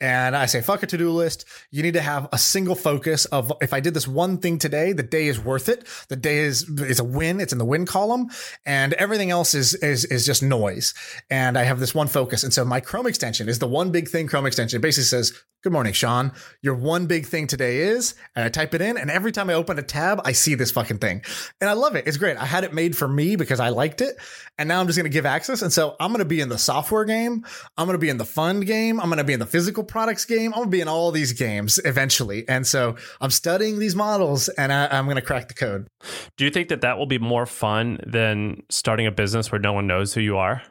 [0.00, 1.44] And I say, fuck a to do list.
[1.70, 4.92] You need to have a single focus of if I did this one thing today,
[4.92, 5.86] the day is worth it.
[6.08, 7.40] The day is is a win.
[7.40, 8.28] It's in the win column,
[8.64, 10.94] and everything else is is is just noise.
[11.30, 12.44] And I have this one focus.
[12.44, 14.80] And so my Chrome extension is the one big thing Chrome extension.
[14.80, 15.32] Basically says,
[15.64, 16.36] Good morning, Shaan.
[16.62, 19.54] Your one big thing today is, and I type it in, and every time I
[19.54, 21.22] open a tab, I see this fucking thing.
[21.60, 22.06] And I love it.
[22.06, 22.36] It's great.
[22.36, 24.14] I had it made for me because I liked it.
[24.56, 25.60] And now I'm just going to give access.
[25.62, 27.44] And so I'm going to be in the software game.
[27.76, 29.00] I'm going to be in the fund game.
[29.00, 30.52] I'm going to be in the physical products game.
[30.52, 32.48] I'm going to be in all these games eventually.
[32.48, 35.88] And so I'm studying these models and I, I'm going to crack the code.
[36.36, 39.72] Do you think that that will be more fun than starting a business where no
[39.72, 40.62] one knows who you are?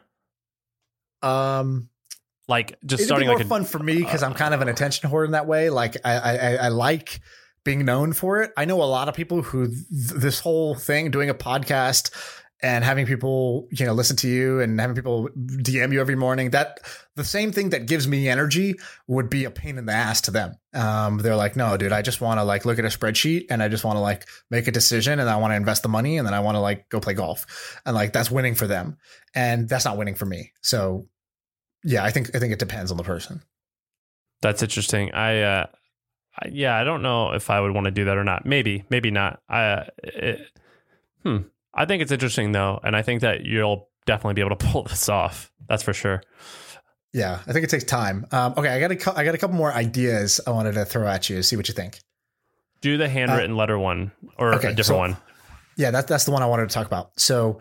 [1.20, 1.90] Um,
[2.48, 4.54] like just It'd starting be more like a, fun for me because uh, I'm kind
[4.54, 5.70] of an attention whore in that way.
[5.70, 7.20] Like I, I, I like
[7.62, 8.52] being known for it.
[8.56, 12.10] I know a lot of people who th- this whole thing, doing a podcast
[12.60, 16.50] and having people, you know, listen to you and having people DM you every morning,
[16.50, 16.80] that
[17.14, 18.74] the same thing that gives me energy
[19.06, 20.54] would be a pain in the ass to them.
[20.74, 23.62] Um, they're like, no, dude, I just want to like look at a spreadsheet and
[23.62, 26.16] I just want to like make a decision and I want to invest the money
[26.16, 27.78] and then I want to like go play golf.
[27.84, 28.96] And like that's winning for them.
[29.34, 30.52] And that's not winning for me.
[30.60, 31.06] So
[31.84, 33.42] yeah, I think I think it depends on the person.
[34.40, 35.12] That's interesting.
[35.12, 35.66] I, uh,
[36.38, 38.46] I yeah, I don't know if I would want to do that or not.
[38.46, 39.40] Maybe, maybe not.
[39.48, 40.40] I, uh, it,
[41.22, 41.38] hmm.
[41.74, 44.84] I think it's interesting though, and I think that you'll definitely be able to pull
[44.84, 45.52] this off.
[45.68, 46.22] That's for sure.
[47.12, 48.26] Yeah, I think it takes time.
[48.32, 51.06] Um, okay, I got a I got a couple more ideas I wanted to throw
[51.08, 51.42] at you.
[51.42, 52.00] See what you think.
[52.80, 55.16] Do the handwritten uh, letter one or okay, a different so, one.
[55.76, 57.12] Yeah, that, that's the one I wanted to talk about.
[57.18, 57.60] So,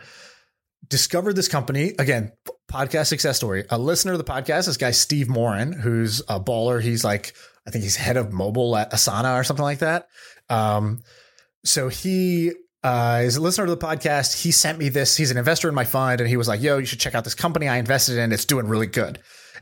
[0.87, 2.31] discovered this company again
[2.71, 3.65] podcast success story.
[3.69, 6.81] A listener of the podcast, this guy Steve Morin, who's a baller.
[6.81, 7.33] He's like,
[7.65, 10.07] I think he's head of mobile at Asana or something like that.
[10.49, 11.01] Um,
[11.63, 12.51] so he
[12.83, 14.41] uh, is a listener to the podcast.
[14.41, 15.17] He sent me this.
[15.17, 17.23] He's an investor in my fund, and he was like, "Yo, you should check out
[17.23, 18.31] this company I invested in.
[18.31, 19.19] It's doing really good."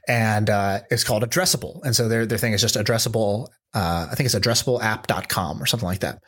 [0.07, 1.83] And uh, it's called Addressable.
[1.83, 3.47] And so their their thing is just addressable.
[3.73, 6.19] Uh, I think it's addressableapp.com or something like that.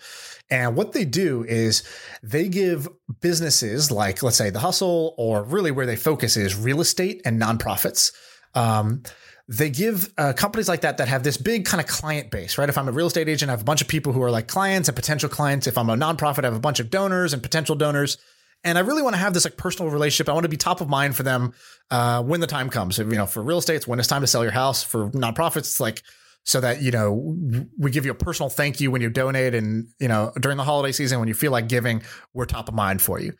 [0.50, 1.84] And what they do is
[2.24, 2.88] they give
[3.20, 7.42] businesses like, let's say, the hustle, or really where they focus is real estate and
[7.42, 8.14] nonprofits.
[8.56, 9.04] Um,
[9.50, 12.68] they give uh, companies like that that have this big kind of client base, right?
[12.68, 14.48] If I'm a real estate agent, I have a bunch of people who are like
[14.48, 15.68] clients and potential clients.
[15.68, 18.18] If I'm a nonprofit, I have a bunch of donors and potential donors.
[18.64, 20.30] And I really want to have this like personal relationship.
[20.30, 21.54] I want to be top of mind for them
[21.92, 22.98] uh, when the time comes.
[22.98, 24.84] You know, for real estate, it's when it's time to sell your house.
[24.84, 26.04] For nonprofits, it's like
[26.48, 27.36] so that you know
[27.78, 30.64] we give you a personal thank you when you donate and you know during the
[30.64, 32.02] holiday season when you feel like giving
[32.34, 33.34] we're top of mind for you.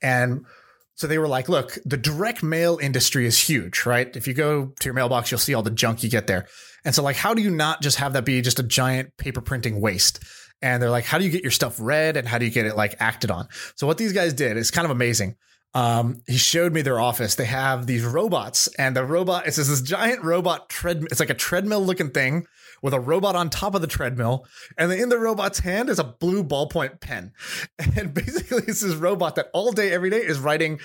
[0.00, 0.46] And
[0.94, 4.16] so they were like look the direct mail industry is huge right?
[4.16, 6.46] If you go to your mailbox you'll see all the junk you get there.
[6.84, 9.40] And so like how do you not just have that be just a giant paper
[9.40, 10.22] printing waste?
[10.62, 12.66] And they're like how do you get your stuff read and how do you get
[12.66, 13.48] it like acted on?
[13.74, 15.34] So what these guys did is kind of amazing
[15.74, 17.34] um, he showed me their office.
[17.34, 21.08] They have these robots, and the robot it's this giant robot treadmill.
[21.10, 22.46] It's like a treadmill looking thing
[22.82, 24.44] with a robot on top of the treadmill,
[24.76, 27.32] and in the robot's hand is a blue ballpoint pen.
[27.96, 30.80] And basically, it's this robot that all day, every day is writing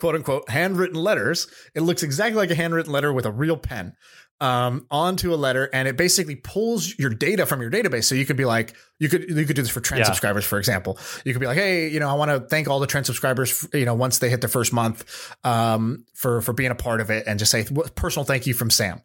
[0.00, 1.46] quote unquote handwritten letters.
[1.74, 3.94] It looks exactly like a handwritten letter with a real pen
[4.40, 8.04] um, onto a letter, and it basically pulls your data from your database.
[8.04, 10.06] So you could be like, you could you could do this for trend yeah.
[10.06, 10.98] subscribers, for example.
[11.24, 13.66] You could be like, hey, you know, I want to thank all the trend subscribers,
[13.72, 17.10] you know, once they hit their first month, um, for for being a part of
[17.10, 17.64] it, and just say
[17.94, 19.00] personal thank you from Sam.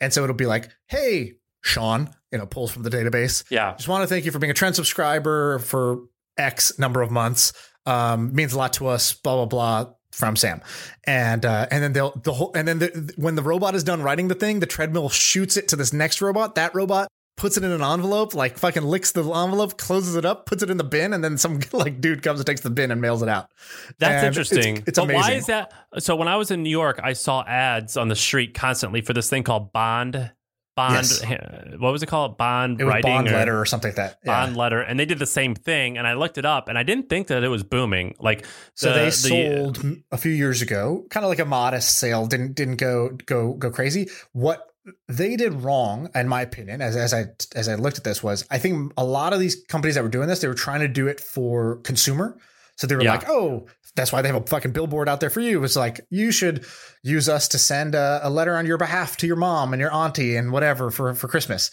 [0.00, 3.44] And so it'll be like, hey, Shaan, you know, pulls from the database.
[3.50, 6.00] Yeah, just want to thank you for being a trend subscriber for
[6.36, 7.52] X number of months.
[7.86, 9.12] Um, means a lot to us.
[9.12, 10.62] Blah blah blah from Sam,
[11.04, 14.02] and uh, and then they'll the whole and then the, when the robot is done
[14.02, 16.54] writing the thing, the treadmill shoots it to this next robot.
[16.54, 20.46] That robot puts it in an envelope, like fucking licks the envelope, closes it up,
[20.46, 22.90] puts it in the bin, and then some like dude comes and takes the bin
[22.90, 23.50] and mails it out.
[23.98, 24.76] That's and interesting.
[24.78, 25.20] It's, it's but amazing.
[25.20, 25.72] Why is that?
[25.98, 29.12] So when I was in New York, I saw ads on the street constantly for
[29.12, 30.30] this thing called Bond
[30.74, 30.94] bond.
[30.96, 31.22] Yes.
[31.78, 32.38] What was it called?
[32.38, 34.18] Bond It writing bond or letter or something like that.
[34.24, 34.44] Yeah.
[34.44, 35.98] Bond letter, and they did the same thing.
[35.98, 38.14] And I looked it up, and I didn't think that it was booming.
[38.20, 42.26] Like So they the- sold a few years ago, kind of like a modest sale.
[42.26, 44.08] Didn't didn't go go go crazy.
[44.32, 44.70] What
[45.08, 48.44] they did wrong, in my opinion, as as I as I looked at this, was
[48.50, 50.88] I think a lot of these companies that were doing this, they were trying to
[50.88, 52.36] do it for consumer.
[52.76, 53.12] So they were Yeah.
[53.12, 53.66] like, oh,
[53.96, 55.62] that's why they have a fucking billboard out there for you.
[55.62, 56.66] It's like you should
[57.02, 59.92] use us to send a, a letter on your behalf to your mom and your
[59.94, 61.70] auntie and whatever for for Christmas.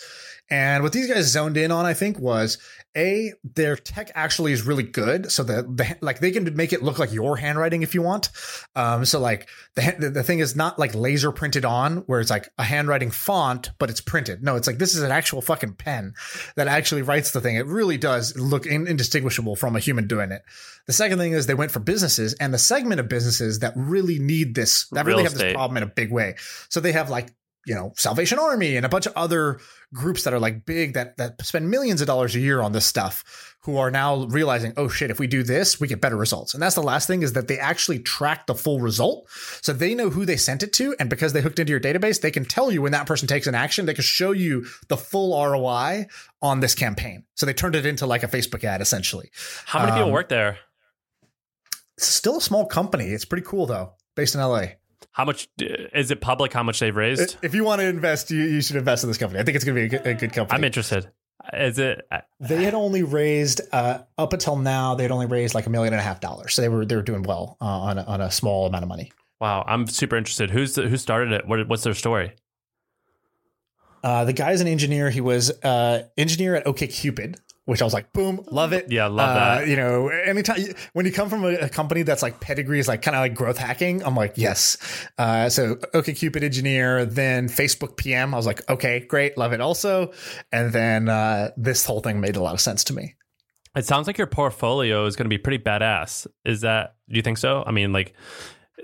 [0.51, 2.57] And what these guys zoned in on, I think, was
[2.95, 6.83] a their tech actually is really good, so that the like they can make it
[6.83, 8.29] look like your handwriting if you want.
[8.75, 12.49] Um, so like the, the thing is not like laser printed on, where it's like
[12.57, 14.43] a handwriting font, but it's printed.
[14.43, 16.15] No, it's like this is an actual fucking pen
[16.57, 17.55] that actually writes the thing.
[17.55, 20.41] It really does look in, indistinguishable from a human doing it.
[20.87, 24.19] The second thing is they went for businesses and the segment of businesses that really
[24.19, 26.35] need this, that Real really have this problem in a big way.
[26.67, 27.31] So they have like
[27.65, 29.59] you know Salvation Army and a bunch of other
[29.93, 32.85] groups that are like big that that spend millions of dollars a year on this
[32.85, 36.53] stuff who are now realizing oh shit if we do this we get better results.
[36.53, 39.27] And that's the last thing is that they actually track the full result.
[39.61, 42.21] So they know who they sent it to and because they hooked into your database
[42.21, 43.85] they can tell you when that person takes an action.
[43.85, 46.07] They can show you the full ROI
[46.41, 47.25] on this campaign.
[47.35, 49.29] So they turned it into like a Facebook ad essentially.
[49.65, 50.57] How many people um, work there?
[52.01, 53.09] it's still a small company.
[53.09, 54.67] It's pretty cool though based in LA
[55.11, 56.53] How much is it public?
[56.53, 57.37] How much they've raised?
[57.41, 59.65] if you want to invest you, you should invest in this company I think it's
[59.65, 61.11] going to be a good, company I'm interested.
[61.53, 62.07] Is it?
[62.39, 64.93] They had only raised uh, up until now.
[64.93, 66.95] They had only raised like a million and a half dollars, so they were they
[66.95, 69.11] were doing well uh, on a, on a small amount of money.
[69.39, 70.51] Wow, I'm super interested.
[70.51, 71.47] Who's the, who started it?
[71.47, 72.33] What, what's their story?
[74.03, 75.09] Uh, the is an engineer.
[75.09, 78.91] He was uh, engineer at OkCupid, which I was like, boom, love it.
[78.91, 79.67] Yeah, love Uh, that.
[79.67, 80.61] You know, anytime
[80.93, 83.35] when you come from a, a company that's like pedigree is like kind of like
[83.35, 84.77] growth hacking, I'm like, yes.
[85.17, 88.33] Uh, so OkCupid engineer, then Facebook PM.
[88.33, 90.11] I was like, okay, great, love it also.
[90.51, 93.15] And then uh, this whole thing made a lot of sense to me.
[93.75, 96.27] It sounds like your portfolio is going to be pretty badass.
[96.43, 96.95] Is that?
[97.09, 97.63] Do you think so?
[97.65, 98.13] I mean, like,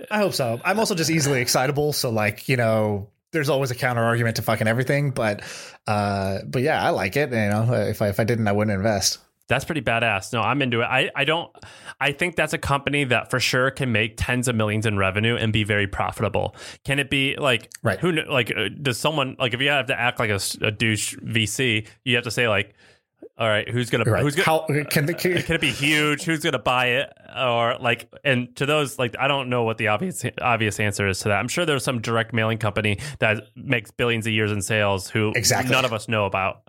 [0.10, 0.62] I hope so.
[0.64, 4.42] I'm also just easily excitable, so like you know, there's always a counter argument to
[4.42, 5.12] fucking everything.
[5.12, 5.44] But
[5.86, 7.30] uh, but yeah, I like it.
[7.30, 9.20] You know, if I if I didn't, I wouldn't invest.
[9.48, 10.34] That's pretty badass.
[10.34, 10.86] No, I'm into it.
[10.86, 11.50] I, I don't
[12.02, 15.38] I think that's a company that for sure can make tens of millions in revenue
[15.38, 16.54] and be very profitable.
[16.84, 17.98] Can it be like Right.
[18.00, 21.88] who like uh, does someone like if you have to act like a douche VC,
[22.04, 22.74] you have to say like
[23.38, 24.24] all right, who's gonna Right?
[24.24, 26.24] who's gonna How can the uh, can, can it be huge?
[26.24, 27.14] Who's gonna buy it?
[27.38, 31.20] Or like, and to those, like, I don't know what the obvious obvious answer is
[31.20, 31.38] to that.
[31.38, 35.34] I'm sure there's some direct mailing company that makes billions of years in sales who
[35.36, 35.72] Exactly.
[35.72, 36.68] none of us know about.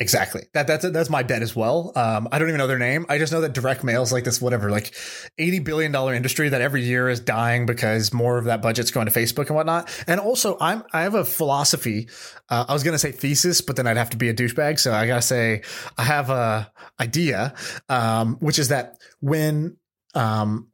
[0.00, 1.92] Exactly that that's that's my bet as well.
[1.94, 3.06] Um, I don't even know their name.
[3.08, 4.94] I just know that direct mail is like this whatever like
[5.38, 9.06] eighty billion dollar industry that every year is dying because more of that budget's going
[9.06, 9.88] to Facebook and whatnot.
[10.06, 12.08] And also, I'm I have a philosophy.
[12.48, 14.92] Uh, I was gonna say thesis, but then I'd have to be a douchebag, so
[14.92, 15.62] I gotta say
[15.96, 17.54] I have a idea,
[17.88, 19.76] um, which is that when
[20.14, 20.68] um,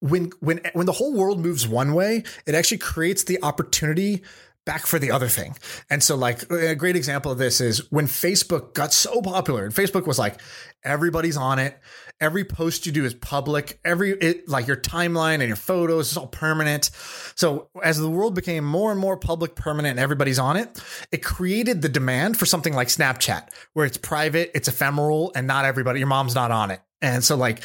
[0.00, 4.22] when when when the whole world moves one way, it actually creates the opportunity
[4.66, 5.56] back for the other thing.
[5.88, 9.74] And so like a great example of this is when Facebook got so popular and
[9.74, 10.40] Facebook was like
[10.84, 11.78] everybody's on it.
[12.20, 13.80] Every post you do is public.
[13.84, 16.90] Every it like your timeline and your photos is all permanent.
[17.34, 21.22] So as the world became more and more public, permanent, and everybody's on it, it
[21.22, 26.00] created the demand for something like Snapchat, where it's private, it's ephemeral, and not everybody,
[26.00, 26.80] your mom's not on it.
[27.02, 27.62] And so, like,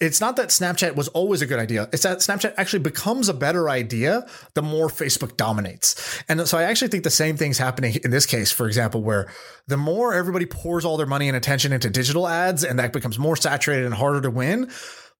[0.00, 1.88] it's not that Snapchat was always a good idea.
[1.92, 6.22] It's that Snapchat actually becomes a better idea the more Facebook dominates.
[6.28, 9.30] And so, I actually think the same thing's happening in this case, for example, where
[9.66, 13.18] the more everybody pours all their money and attention into digital ads and that becomes
[13.18, 14.70] more saturated and harder to win,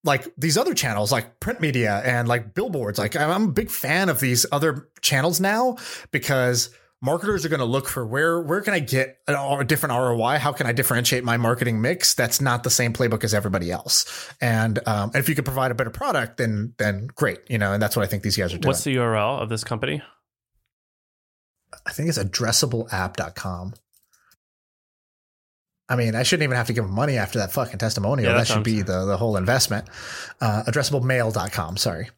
[0.04, 4.10] like these other channels like print media and like billboards like i'm a big fan
[4.10, 5.76] of these other channels now
[6.12, 6.68] because
[7.04, 10.38] marketers are going to look for where where can i get a, a different roi
[10.38, 14.32] how can i differentiate my marketing mix that's not the same playbook as everybody else
[14.40, 17.82] and um, if you could provide a better product then then great you know and
[17.82, 20.02] that's what i think these guys are doing What's the URL of this company?
[21.86, 23.74] i think it's addressables.app.com
[25.86, 28.26] I mean, I shouldn't even have to give them money after that fucking testimonial.
[28.26, 29.86] Yeah, that that should be the, the whole investment.
[30.40, 31.76] Uh, addressablemail.com.
[31.76, 32.08] Sorry.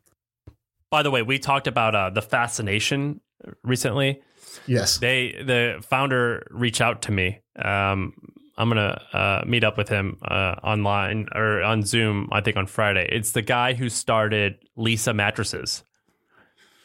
[0.89, 3.20] By the way, we talked about uh, the fascination
[3.64, 4.22] recently.
[4.66, 4.98] Yes.
[4.98, 7.40] They the founder reached out to me.
[7.57, 8.14] Um,
[8.59, 12.28] I'm gonna uh, meet up with him uh, online or on Zoom.
[12.32, 13.09] I think on Friday.
[13.11, 15.82] It's the guy who started Leesa Mattresses.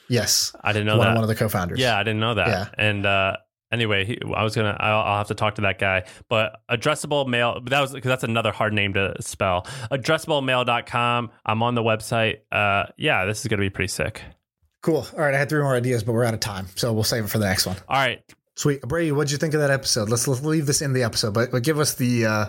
[0.10, 0.54] Yes.
[0.62, 1.16] I didn't know one, that.
[1.16, 1.80] one of the co-founders.
[1.80, 2.48] Yeah, I didn't know that.
[2.48, 2.68] Yeah.
[2.78, 3.38] And uh,
[3.72, 4.76] anyway, he, I was gonna.
[4.78, 6.04] I'll, I'll have to talk to that guy.
[6.28, 7.62] But addressable mail.
[7.66, 9.66] That was because that's another hard name to spell.
[9.90, 11.32] Addressablemail.com.
[11.46, 12.40] I'm on the website.
[12.52, 14.22] Uh, yeah, this is gonna be pretty sick.
[14.82, 15.06] Cool.
[15.14, 15.34] All right.
[15.34, 16.68] I had three more ideas, but we're out of time.
[16.76, 17.76] So we'll save it for the next one.
[17.88, 18.22] All right.
[18.56, 19.12] Sweet, Brady.
[19.12, 20.10] What'd you think of that episode?
[20.10, 22.46] Let's, let's leave this in the episode, but, but give us the uh,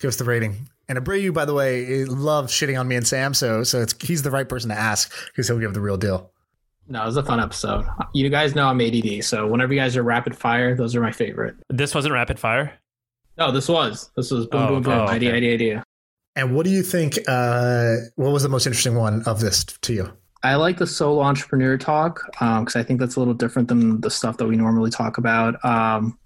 [0.00, 0.68] give us the rating.
[0.88, 4.22] And Abreu, by the way, loves shitting on me and Sam, so so it's he's
[4.22, 6.30] the right person to ask because he'll give the real deal.
[6.88, 7.84] No, it was a fun episode.
[8.14, 11.10] You guys know I'm ADD, so whenever you guys are rapid fire, those are my
[11.12, 11.56] favorite.
[11.68, 12.72] This wasn't rapid fire.
[13.36, 14.10] No, this was.
[14.16, 14.92] This was boom, Oh, boom, boom.
[14.92, 15.84] oh, Idea, idea, idea.
[16.36, 17.18] And what do you think?
[17.26, 20.12] Uh, what was the most interesting one of this to you?
[20.46, 24.10] I like the solo entrepreneur talk because I think that's a little different than the
[24.10, 25.62] stuff that we normally talk about.
[25.64, 26.18] Um,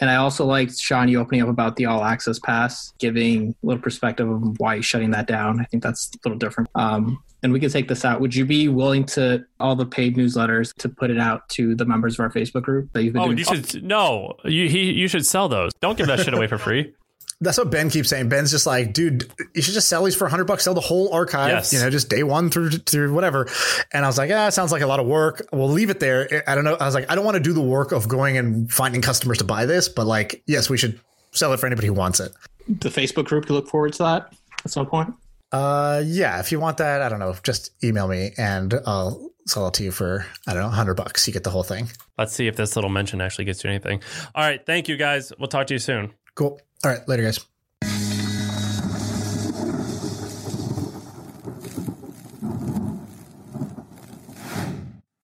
[0.00, 3.66] and I also liked Shaan you opening up about the all access pass, giving a
[3.66, 5.60] little perspective of why he's shutting that down.
[5.60, 6.68] I think that's a little different.
[6.74, 8.20] Um, and we can take this out.
[8.20, 11.84] Would you be willing to all the paid newsletters to put it out to the
[11.84, 13.38] members of our Facebook group that you've been Oh, doing?
[13.38, 14.34] you should no.
[14.44, 15.72] You he, you should sell those.
[15.80, 16.92] Don't give that shit away for free.
[17.40, 18.28] That's what Ben keeps saying.
[18.28, 20.64] Ben's just like, dude, you should just sell these for hundred bucks.
[20.64, 21.72] Sell the whole archive, Yes.
[21.72, 23.48] you know, just day one through through whatever.
[23.92, 25.46] And I was like, yeah, it sounds like a lot of work.
[25.52, 26.42] We'll leave it there.
[26.48, 26.74] I don't know.
[26.74, 29.38] I was like, I don't want to do the work of going and finding customers
[29.38, 30.98] to buy this, but like, yes, we should
[31.30, 32.32] sell it for anybody who wants it.
[32.68, 34.34] the Facebook group to look forward to that
[34.64, 35.14] at some point.
[35.52, 39.68] Uh, yeah, if you want that, I don't know, just email me and I'll sell
[39.68, 41.26] it to you for I don't know, hundred bucks.
[41.28, 41.88] You get the whole thing.
[42.18, 44.02] Let's see if this little mention actually gets you anything.
[44.34, 45.32] All right, thank you guys.
[45.38, 46.12] We'll talk to you soon.
[46.34, 46.60] Cool.
[46.84, 47.44] All right, later, guys.